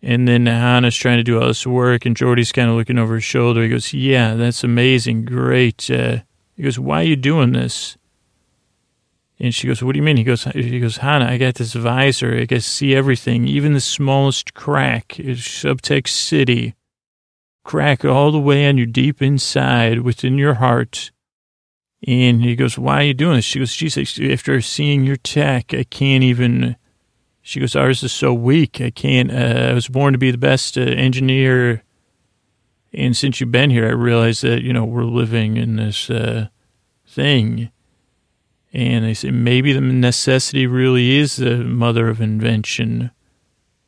[0.00, 3.16] And then Hannah's trying to do all this work, and Geordi's kind of looking over
[3.16, 3.62] his shoulder.
[3.62, 5.26] He goes, yeah, that's amazing.
[5.26, 5.90] Great.
[5.90, 6.20] Uh,
[6.56, 7.98] he goes, why are you doing this?
[9.42, 10.18] And she goes, what do you mean?
[10.18, 12.36] He goes, he goes, Hannah, I got this visor.
[12.36, 15.18] I can see everything, even the smallest crack.
[15.18, 16.76] It's Subtext City.
[17.64, 21.10] Crack all the way on your deep inside within your heart.
[22.06, 23.44] And he goes, why are you doing this?
[23.44, 26.76] She goes, geez, after seeing your tech, I can't even,
[27.40, 28.80] she goes, ours is so weak.
[28.80, 31.82] I can't, uh, I was born to be the best uh, engineer.
[32.92, 36.46] And since you've been here, I realize that, you know, we're living in this uh,
[37.08, 37.71] thing
[38.72, 43.10] and they say maybe the necessity really is the mother of invention.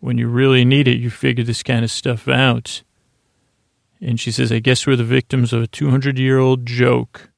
[0.01, 2.83] When you really need it, you figure this kind of stuff out.
[4.01, 7.31] And she says, I guess we're the victims of a 200 year old joke.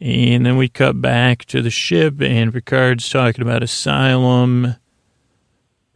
[0.00, 4.76] And then we cut back to the ship, and Picard's talking about asylum.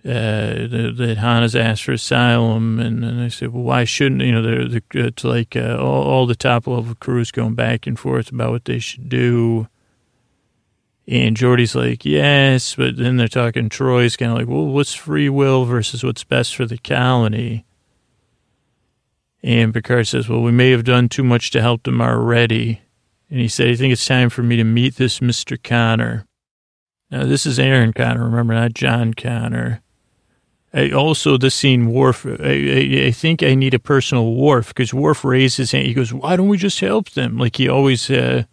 [0.02, 4.40] Uh, that Hannah's asked for asylum, and then I said, "Well, why shouldn't you know?"
[4.40, 8.33] They're, they're, it's like uh, all, all the top level crews going back and forth
[8.33, 9.68] about what they should do.
[11.06, 15.28] And Geordi's like, yes, but then they're talking, Troi's kind of like, well, what's free
[15.28, 17.64] will versus what's best for the colony?
[19.42, 22.82] And Picard says, well, we may have done too much to help them already.
[23.30, 25.60] And he said, I think it's time for me to meet this Mr.
[25.60, 26.26] Conor.
[27.10, 29.82] Now, this is Aaron Conor, remember, not John Connor.
[30.72, 34.94] I also, this scene, Worf, I, I, I, think I need a personal Worf because
[34.94, 35.86] Worf raises his hand.
[35.86, 37.38] He goes, why don't we just help them?
[37.38, 38.44] Like he always, uh,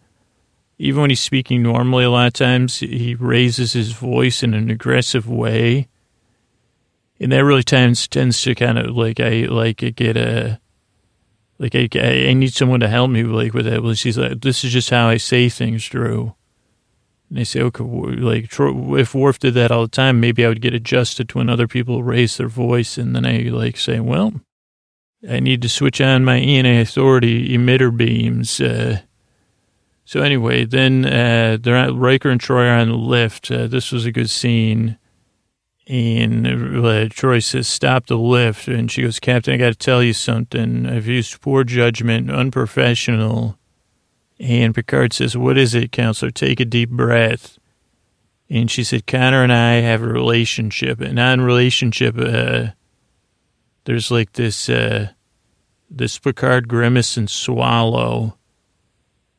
[0.78, 4.70] even when he's speaking normally, a lot of times he raises his voice in an
[4.70, 5.88] aggressive way.
[7.20, 10.60] And that really tends tends to kind of like I like get a
[11.58, 13.82] like I, I need someone to help me like with that.
[13.82, 16.34] Well, she's like, this is just how I say things, Drew.
[17.28, 20.62] And they say, okay, like if Worf did that all the time, maybe I would
[20.62, 24.40] get adjusted to when other people raise their voice, and then I like say, well,
[25.28, 28.60] I need to switch on my ENA authority emitter beams.
[28.60, 29.00] Uh,
[30.08, 33.50] so anyway, then uh, they're at, Riker and Troi are on the lift.
[33.50, 34.96] Uh, this was a good scene.
[35.86, 38.68] And uh, Troi says, stop the lift.
[38.68, 40.86] And she goes, Captain, I got to tell you something.
[40.86, 43.58] I've used poor judgment, unprofessional.
[44.40, 46.30] And Picard says, what is it, counselor?
[46.30, 47.58] Take a deep breath.
[48.48, 51.02] And she said, Conor and I have a relationship.
[51.02, 52.68] A non-relationship, uh,
[53.84, 55.10] there's like this, uh,
[55.90, 58.37] this Picard grimace and swallow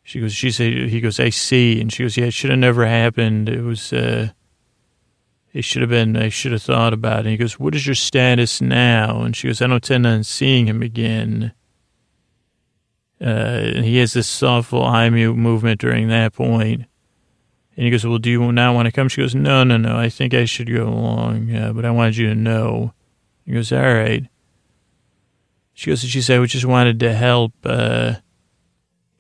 [0.10, 1.80] she goes, she said, he goes, I see.
[1.80, 3.48] And she goes, yeah, it should have never happened.
[3.48, 4.30] It was, uh,
[5.54, 7.20] it should have been, I should have thought about it.
[7.20, 9.22] And he goes, what is your status now?
[9.22, 11.54] And she goes, I don't intend on seeing him again.
[13.22, 16.86] Uh, and he has this thoughtful eye movement during that point.
[17.76, 19.10] And he goes, well, do you now want to come?
[19.10, 19.96] She goes, no, no, no.
[19.96, 22.96] I think I should go along, uh, but I wanted you to know.
[23.46, 24.28] He goes, all right.
[25.76, 28.16] She goes, she said, I just wanted to help, uh,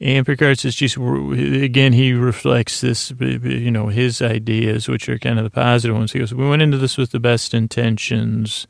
[0.01, 5.37] and Picard says, geez, again, he reflects this, you know, his ideas, which are kind
[5.37, 6.13] of the positive ones.
[6.13, 8.65] He goes, we went into this with the best intentions.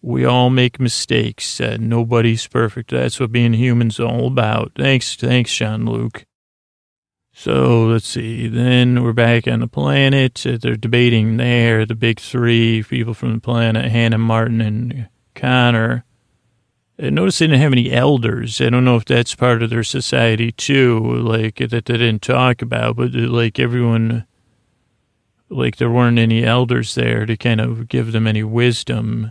[0.00, 1.60] We all make mistakes.
[1.60, 2.90] Uh, nobody's perfect.
[2.90, 4.72] That's what being human's all about.
[4.74, 6.24] Thanks, thanks, Jean Luc.
[7.34, 8.48] So let's see.
[8.48, 10.46] Then we're back on the planet.
[10.46, 11.84] Uh, they're debating there.
[11.84, 16.04] The big three people from the planet, Hannah, Martin, and Conor.
[17.00, 18.60] I noticed they didn't have any elders.
[18.60, 22.60] I don't know if that's part of their society too, like that they didn't talk
[22.60, 24.26] about, but like everyone,
[25.48, 29.30] like there weren't any elders there to kind of give them any wisdom.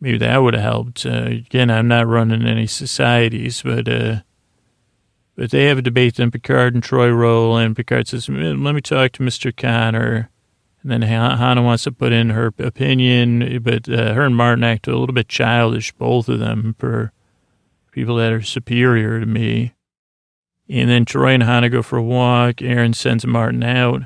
[0.00, 1.06] Maybe that would have helped.
[1.06, 4.16] Uh, again, I'm not running any societies, but uh,
[5.34, 8.80] But they have a debate, then Picard and Troi roll, and Picard says, let me
[8.82, 9.56] talk to Mr.
[9.56, 10.28] Conor.
[10.82, 14.88] And then Hannah wants to put in her opinion, but uh, her and Martin act
[14.88, 17.12] a little bit childish, both of them, for
[17.92, 19.74] people that are superior to me.
[20.68, 22.62] And then Troi and Hannah go for a walk.
[22.62, 24.02] Aaron sends Martin out.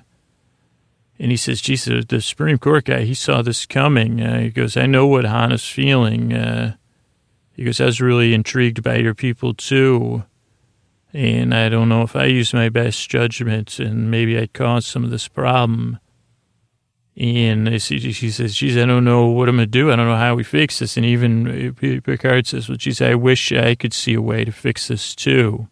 [1.18, 4.20] And he says, Jesus, the Supreme Court guy, he saw this coming.
[4.20, 6.34] Uh, he goes, I know what Hannah's feeling.
[6.34, 6.76] Uh,
[7.54, 10.24] he goes, I was really intrigued by your people too.
[11.14, 15.04] And I don't know if I used my best judgment and maybe I caused some
[15.04, 15.98] of this problem.
[17.18, 19.90] And she says, geez, I don't know what I'm going to do.
[19.90, 20.98] I don't know how we fix this.
[20.98, 24.88] And even Picard says, well, geez, I wish I could see a way to fix
[24.88, 25.68] this too.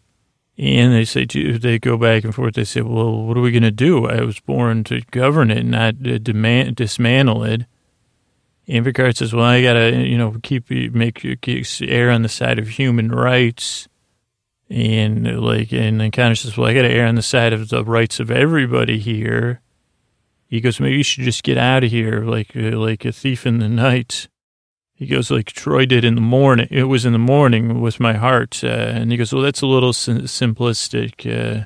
[0.57, 2.55] And they say, they go back and forth.
[2.55, 4.07] They say, well, what are we going to do?
[4.07, 7.65] I was born to govern it, not demand, dismantle it.
[8.67, 11.23] And Picard says, well, I got to, you know, keep, make,
[11.81, 13.87] err on the side of human rights.
[14.67, 17.69] And like, and then Conor says, well, I got to err on the side of
[17.69, 19.61] the rights of everybody here.
[20.47, 23.45] He goes, maybe you should just get out of here like, uh, like a thief
[23.45, 24.27] in the night.
[24.93, 26.67] He goes, like Troi did in the morning.
[26.71, 28.63] It was in the morning with my heart.
[28.63, 31.25] Uh, and he goes, well, that's a little sim- simplistic.
[31.25, 31.65] Uh,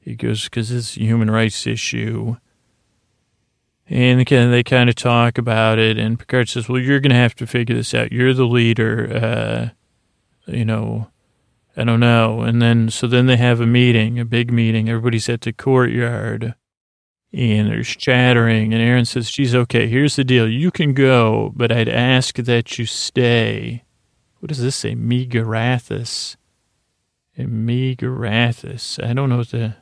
[0.00, 2.36] he goes, because it's a human rights issue.
[3.88, 5.98] And again, they kind of talk about it.
[5.98, 8.12] And Picard says, well, you're going to have to figure this out.
[8.12, 9.72] You're the leader.
[10.46, 11.08] Uh, you know,
[11.76, 12.40] I don't know.
[12.40, 14.88] And then, so then they have a meeting, a big meeting.
[14.88, 16.54] Everybody's at the courtyard
[17.32, 18.72] and there's chattering.
[18.72, 20.48] And Aaron says, geez, okay, here's the deal.
[20.48, 23.84] You can go, but I'd ask that you stay.
[24.40, 24.94] What does this say?
[24.94, 26.36] Megarathis.
[27.38, 29.02] Megarathis.
[29.04, 29.76] I don't know what the.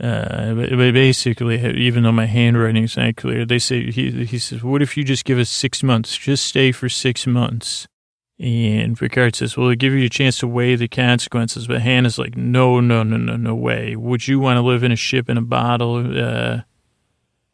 [0.00, 4.62] Uh, but, basically, even though my handwriting is not clear, they say he he says,
[4.62, 6.16] "What if you just give us six months?
[6.16, 7.88] Just stay for six months."
[8.38, 12.16] And Picard says, "Well, it'll give you a chance to weigh the consequences." But Hannah's
[12.16, 13.96] like, "No, no, no, no, no way.
[13.96, 16.60] Would you want to live in a ship in a bottle?" Uh,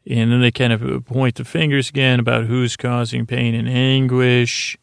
[0.07, 4.77] and then they kind of point the fingers again about who's causing pain and anguish.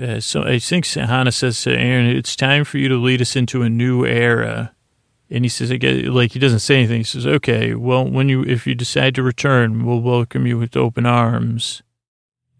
[0.00, 3.36] Uh, so I think Hannah says to Aaron, "It's time for you to lead us
[3.36, 4.72] into a new era."
[5.28, 8.42] And he says, "I like he doesn't say anything." He says, "Okay, well, when you
[8.42, 11.82] if you decide to return, we'll welcome you with open arms."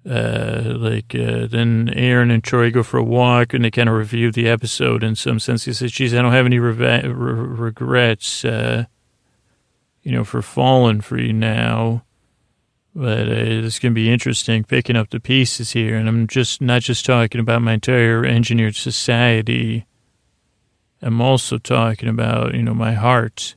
[0.09, 3.95] Uh, like uh, then Aaron and Troi go for a walk and they kind of
[3.95, 5.65] review the episode in some sense.
[5.65, 8.87] He says, "Geez, I don't have any re- regrets." Uh,
[10.03, 12.05] you know, for falling for you now.
[12.95, 15.97] But uh, it's going to be interesting picking up the pieces here.
[15.97, 19.87] And I'm just not just talking about my entire engineered society.
[21.01, 23.57] I'm also talking about, you know, my heart.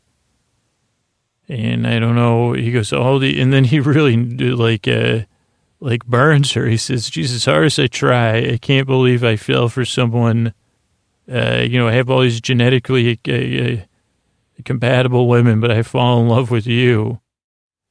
[1.47, 5.21] And I don't know, he goes, all the, and then he really, like, uh,
[5.79, 6.65] like burns her.
[6.67, 10.53] He says, Jesus, hard as I try, I can't believe I fell for someone,
[11.31, 13.85] uh, you know, I have all these genetically, uh, uh
[14.63, 17.19] compatible women, but I fall in love with you.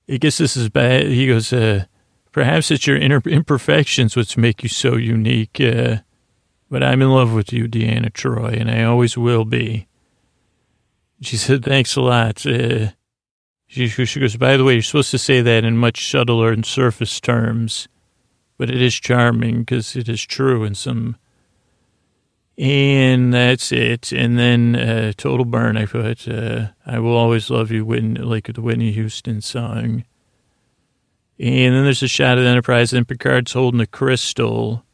[0.08, 1.06] I guess this is bad.
[1.06, 1.84] He goes, uh,
[2.32, 5.60] perhaps it's your inner imperfections which make you so unique.
[5.60, 5.98] Uh,
[6.70, 9.86] but I'm in love with you, Deanna Troi, and I always will be.
[11.20, 12.44] She said, thanks a lot.
[12.44, 12.88] Uh,
[13.66, 16.66] she, she goes, by the way, you're supposed to say that in much subtler and
[16.66, 17.88] surface terms,
[18.58, 21.16] but it is charming because it is true in some
[22.56, 24.12] and that's it.
[24.12, 28.52] And then uh, Total Burn, I put, uh, I Will Always Love You, Whitney, like
[28.52, 30.04] the Whitney Houston song.
[31.38, 34.84] And then there's a shot of the Enterprise, and Picard's holding the crystal.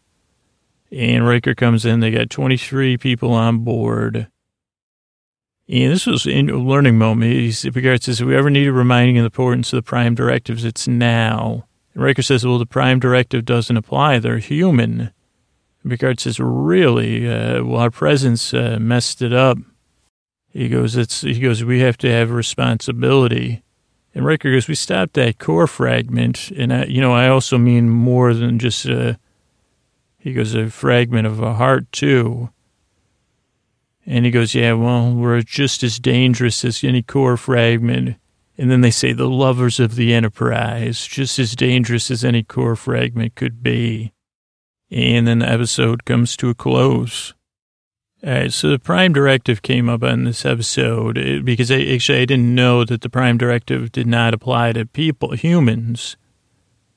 [0.90, 2.00] And Riker comes in.
[2.00, 4.28] They got 23 people on board.
[5.68, 7.62] And this was a learning moment.
[7.74, 10.64] Picard says, if we ever need a reminding of the importance of the prime directives,
[10.64, 11.66] it's now.
[11.94, 14.18] And Riker says, well, the prime directive doesn't apply.
[14.18, 15.12] They're human.
[15.88, 17.28] Picard says, really?
[17.28, 19.58] Uh, well, our presence uh, messed it up.
[20.50, 23.62] He goes, it's, he goes, we have to have responsibility.
[24.14, 26.50] And Riker goes, we stopped that core fragment.
[26.50, 29.18] And, I, you know, I also mean more than just a,
[30.18, 32.50] he goes, a fragment of a heart, too.
[34.04, 38.16] And he goes, yeah, well, we're just as dangerous as any core fragment.
[38.58, 42.76] And then they say the lovers of the Enterprise, just as dangerous as any core
[42.76, 44.12] fragment could be.
[44.90, 47.32] And then the episode comes to a close.
[48.22, 52.20] All right, so the Prime Directive came up on this episode eh, because I, actually
[52.20, 56.18] I didn't know that the Prime Directive did not apply to people, humans.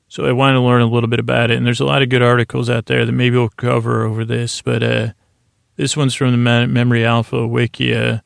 [0.08, 1.56] So I wanted to learn a little bit about it.
[1.56, 4.60] And there's a lot of good articles out there that maybe we'll cover over this.
[4.60, 5.08] But uh,
[5.76, 8.20] this one's from the Memory Alpha Wikia.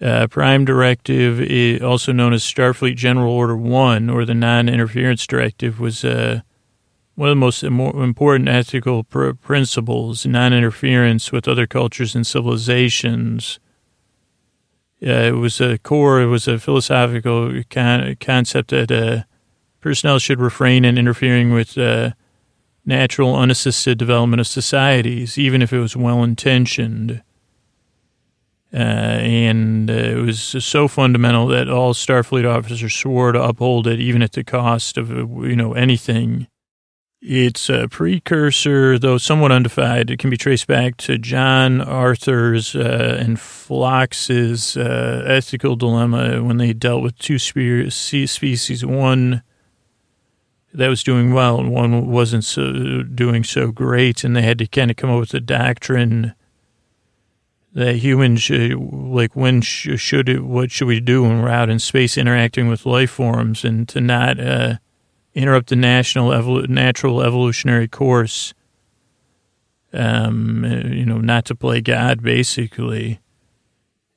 [0.00, 5.80] Uh, Prime Directive, also known as Starfleet General Order 1 or the Non Interference Directive,
[5.80, 6.04] was.
[6.04, 6.42] Uh,
[7.14, 13.60] one of the most important ethical pr- principles, non-interference with other cultures and civilizations.
[15.04, 19.24] Uh, it was a core, it was a philosophical con- concept that uh,
[19.80, 22.10] personnel should refrain in interfering with uh,
[22.86, 27.22] natural, unassisted development of societies, even if it was well-intentioned.
[28.74, 34.00] Uh, and uh, it was so fundamental that all Starfleet officers swore to uphold it,
[34.00, 36.46] even at the cost of you know anything.
[37.24, 40.10] It's a precursor, though somewhat undefined.
[40.10, 46.56] It can be traced back to John Archer's uh, and Phlox's uh, ethical dilemma when
[46.56, 49.44] they dealt with two spe- species, one
[50.74, 54.66] that was doing well and one wasn't so, doing so great, and they had to
[54.66, 56.34] kind of come up with a doctrine
[57.72, 61.70] that humans should, like, when sh- should it, what should we do when we're out
[61.70, 64.74] in space interacting with life forms and to not uh,
[65.34, 68.54] interrupt the national natural evolutionary course,
[69.92, 73.20] um, you know, not to play God, basically.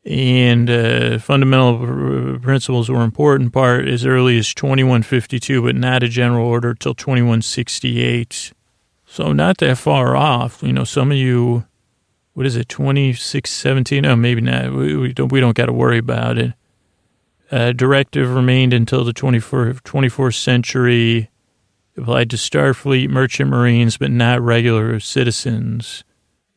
[0.06, 6.48] And uh, fundamental principles were important part as early as 2152, but not a general
[6.48, 8.54] order till 2168.
[9.08, 10.62] So not that far off.
[10.62, 11.66] You know, some of you
[12.36, 14.06] what is it, 2617?
[14.06, 14.74] Oh, maybe not.
[14.74, 16.54] We, we don't, we don't got to worry about it.
[17.56, 21.30] Uh, directive remained until the 24th, 24th century,
[21.96, 26.04] applied to Starfleet, merchant marines, but not regular citizens.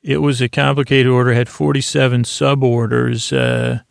[0.02, 3.82] It was a complicated order, had 47 suborders, uh,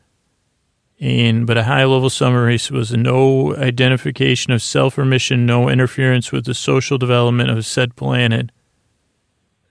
[1.00, 6.34] and but a high level summary was no identification of self or mission, no interference
[6.34, 8.52] with the social development of said planet,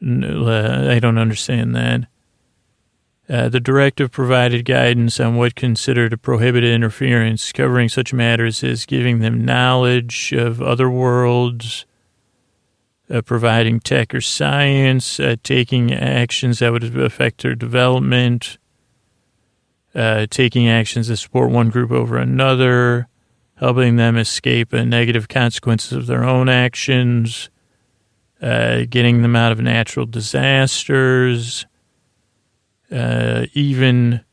[0.03, 2.07] uh, I don't understand that.
[3.29, 8.87] Uh, the directive provided guidance on what considered a prohibited interference, covering such matters as
[8.87, 11.87] giving them knowledge of other worlds,
[13.11, 18.59] uh, providing tech or science, uh, taking actions that would affect their development,
[19.95, 23.09] uh, taking actions that support one group over another,
[23.57, 27.51] helping them escape negative consequences of their own actions
[28.43, 31.67] uh, getting them out of natural disasters,
[32.91, 34.25] uh, even,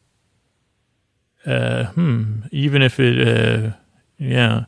[1.46, 3.72] uh, hmm, even if it, uh,
[4.18, 4.66] yeah,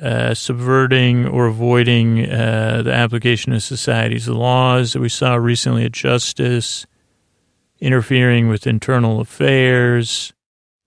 [0.00, 5.92] uh, subverting or avoiding uh, the application of society's laws that we saw recently at
[5.92, 6.86] Justice,
[7.80, 10.32] interfering with internal affairs.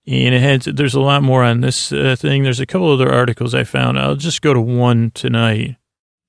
[0.06, 2.42] And it had, there's a lot more on this thing.
[2.42, 3.98] There's a couple other articles I found.
[3.98, 5.76] I'll just go to one tonight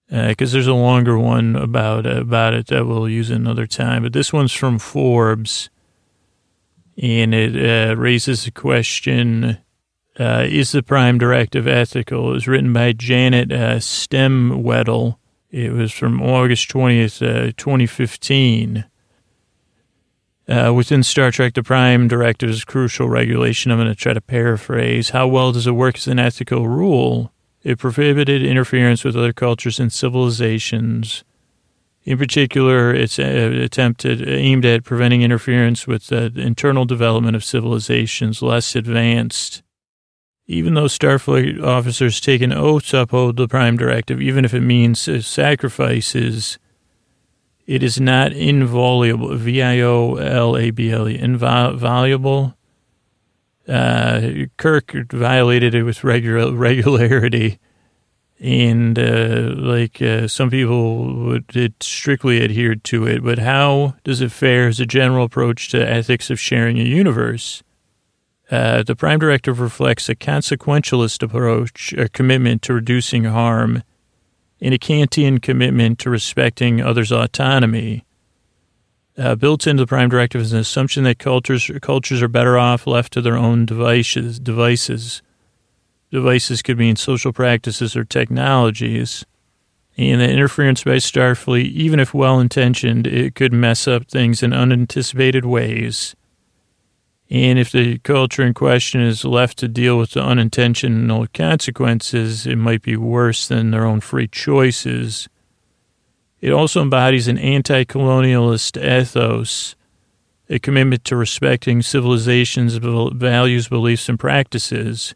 [0.09, 4.03] because uh, there's a longer one about uh, about it that we'll use another time.
[4.03, 5.69] But this one's from Forbes,
[7.01, 9.57] and it uh, raises a question:
[10.19, 12.29] uh, Is the Prime Directive ethical?
[12.29, 15.17] It was written by Janet uh, Stemwedel.
[15.49, 18.85] It was from August twentieth, uh, twenty fifteen.
[20.47, 23.71] within Star Trek, the Prime Directive is crucial regulation.
[23.71, 25.09] I'm going to try to paraphrase.
[25.09, 27.31] How well does it work as an ethical rule?
[27.65, 31.23] It prohibited interference with other cultures and civilizations.
[32.03, 38.43] In particular, it's uh, attempted aimed at preventing interference with the internal development of civilizations
[38.43, 39.63] less advanced.
[40.45, 44.61] Even though Starfleet officers take an oath to uphold the Prime Directive, even if it
[44.61, 46.59] means uh, sacrifices,
[47.65, 49.35] it is not inviolable.
[49.37, 52.54] V i o l a b l e inviolable
[53.67, 57.59] uh, Kirk violated it with regular regularity,
[58.39, 63.23] and uh, like uh, some people would it strictly adhered to it.
[63.23, 67.63] But how does it fare as a general approach to ethics of sharing a universe?
[68.51, 73.81] Uh, the Prime Directive reflects a consequentialist approach, a commitment to reducing harm,
[74.61, 78.04] and a Kantian commitment to respecting others' autonomy.
[79.17, 82.85] Uh, built into the Prime Directive is an assumption that cultures cultures are better off
[82.85, 84.39] left to their own devices.
[84.39, 85.21] Devices,
[86.11, 89.25] devices could mean social practices or technologies,
[89.97, 94.51] and that interference by Starfleet, even if well intentioned, it could mess up things in
[94.51, 96.13] unanticipated ways.
[97.29, 102.57] And if the culture in question is left to deal with the unintentional consequences, it
[102.57, 105.29] might be worse than their own free choices.
[106.45, 109.75] It also embodies an anti colonialist ethos,
[110.47, 115.15] a commitment to respecting civilization's values, beliefs, and practices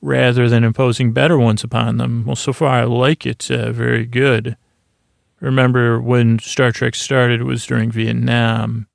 [0.00, 2.24] rather than imposing better ones upon them.
[2.26, 4.56] Well, so far I like it uh, very good.
[5.38, 8.88] Remember when Star Trek started, it was during Vietnam,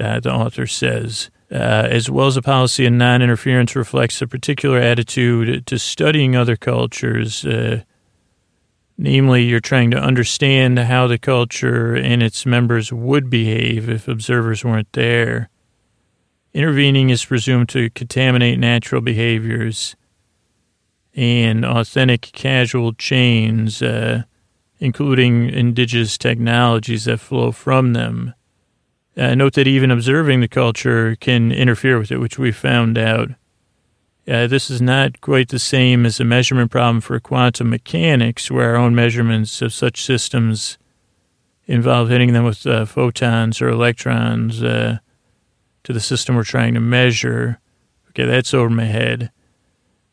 [0.00, 1.30] uh, the author says.
[1.48, 6.34] Uh, as well as a policy of non interference reflects a particular attitude to studying
[6.34, 7.84] other cultures, uh,
[8.96, 14.64] Namely, you're trying to understand how the culture and its members would behave if observers
[14.64, 15.50] weren't there.
[16.52, 19.96] Intervening is presumed to contaminate natural behaviors
[21.16, 24.22] and authentic causal chains, uh,
[24.78, 28.34] including indigenous technologies that flow from them.
[29.16, 33.30] Uh, note that even observing the culture can interfere with it, which we found out.
[34.26, 38.70] Uh, this is not quite the same as a measurement problem for quantum mechanics, where
[38.70, 40.78] our own measurements of such systems
[41.66, 44.98] involve hitting them with uh, photons or electrons uh,
[45.82, 47.58] to the system we're trying to measure.
[48.10, 49.30] Okay, that's over my head.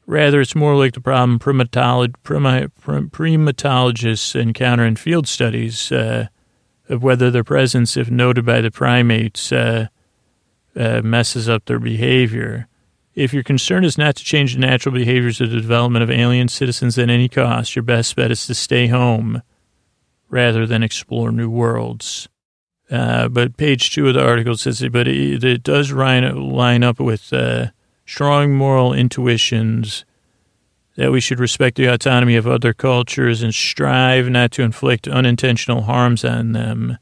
[0.05, 6.27] Rather, it's more like the problem primatolog- primatologists encounter in field studies uh,
[6.89, 9.87] of whether their presence, if noted by the primates, uh,
[10.75, 12.67] uh, messes up their behavior.
[13.13, 16.47] If your concern is not to change the natural behaviors of the development of alien
[16.47, 19.41] citizens at any cost, your best bet is to stay home
[20.29, 22.29] rather than explore new worlds.
[22.89, 26.83] Uh, but page two of the article says, it, but it, it does line, line
[26.83, 27.67] up with uh,
[28.05, 30.05] strong moral intuitions
[30.95, 35.83] that we should respect the autonomy of other cultures and strive not to inflict unintentional
[35.83, 36.97] harms on them.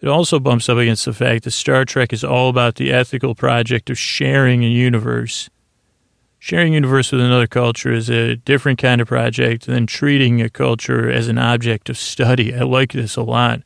[0.00, 3.34] It also bumps up against the fact that Star Trek is all about the ethical
[3.34, 5.50] project of sharing a universe.
[6.38, 10.48] Sharing a universe with another culture is a different kind of project than treating a
[10.48, 12.54] culture as an object of study.
[12.54, 13.60] I like this a lot.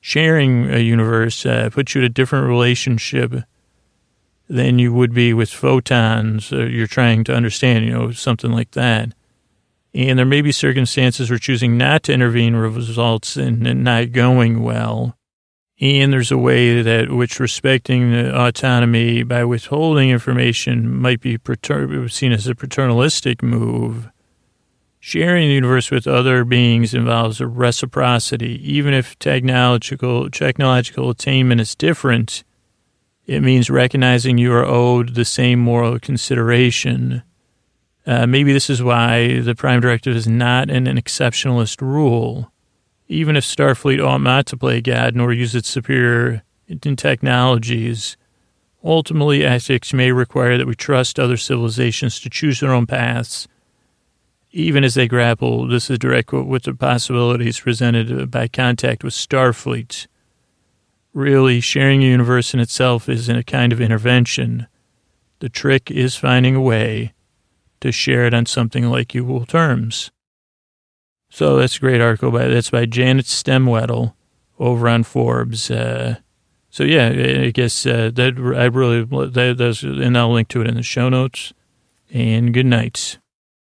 [0.00, 3.44] Sharing a universe uh, puts you in a different relationship
[4.48, 6.52] than you would be with photons.
[6.52, 9.14] Uh, you're trying to understand, you know, something like that.
[9.94, 15.16] And there may be circumstances where choosing not to intervene results in not going well.
[15.84, 21.38] And there's a way that which respecting autonomy by withholding information might be
[22.08, 24.08] seen as a paternalistic move.
[24.98, 28.58] Sharing the universe with other beings involves a reciprocity.
[28.66, 32.44] Even if technological technological attainment is different,
[33.26, 37.22] it means recognizing you are owed the same moral consideration.
[38.06, 42.50] Uh, maybe this is why the Prime Directive is not an, an exceptionalist rule
[43.14, 46.42] even if Starfleet ought not to play God nor use its superior
[46.96, 48.16] technologies,
[48.82, 53.46] ultimately ethics may require that we trust other civilizations to choose their own paths,
[54.50, 59.14] even as they grapple, this is direct quote, with the possibilities presented by contact with
[59.14, 60.06] Starfleet.
[61.12, 64.66] Really, sharing a universe in itself is in a kind of intervention.
[65.38, 67.14] The trick is finding a way
[67.80, 70.10] to share it on something like equal terms.
[71.34, 74.14] So that's a great article by that's by Janet Stemwedel
[74.60, 75.68] over on Forbes.
[75.68, 76.18] Uh,
[76.70, 80.68] so yeah, I guess uh, that I really that, that's and I'll link to it
[80.68, 81.52] in the show notes.
[82.12, 83.18] And good night.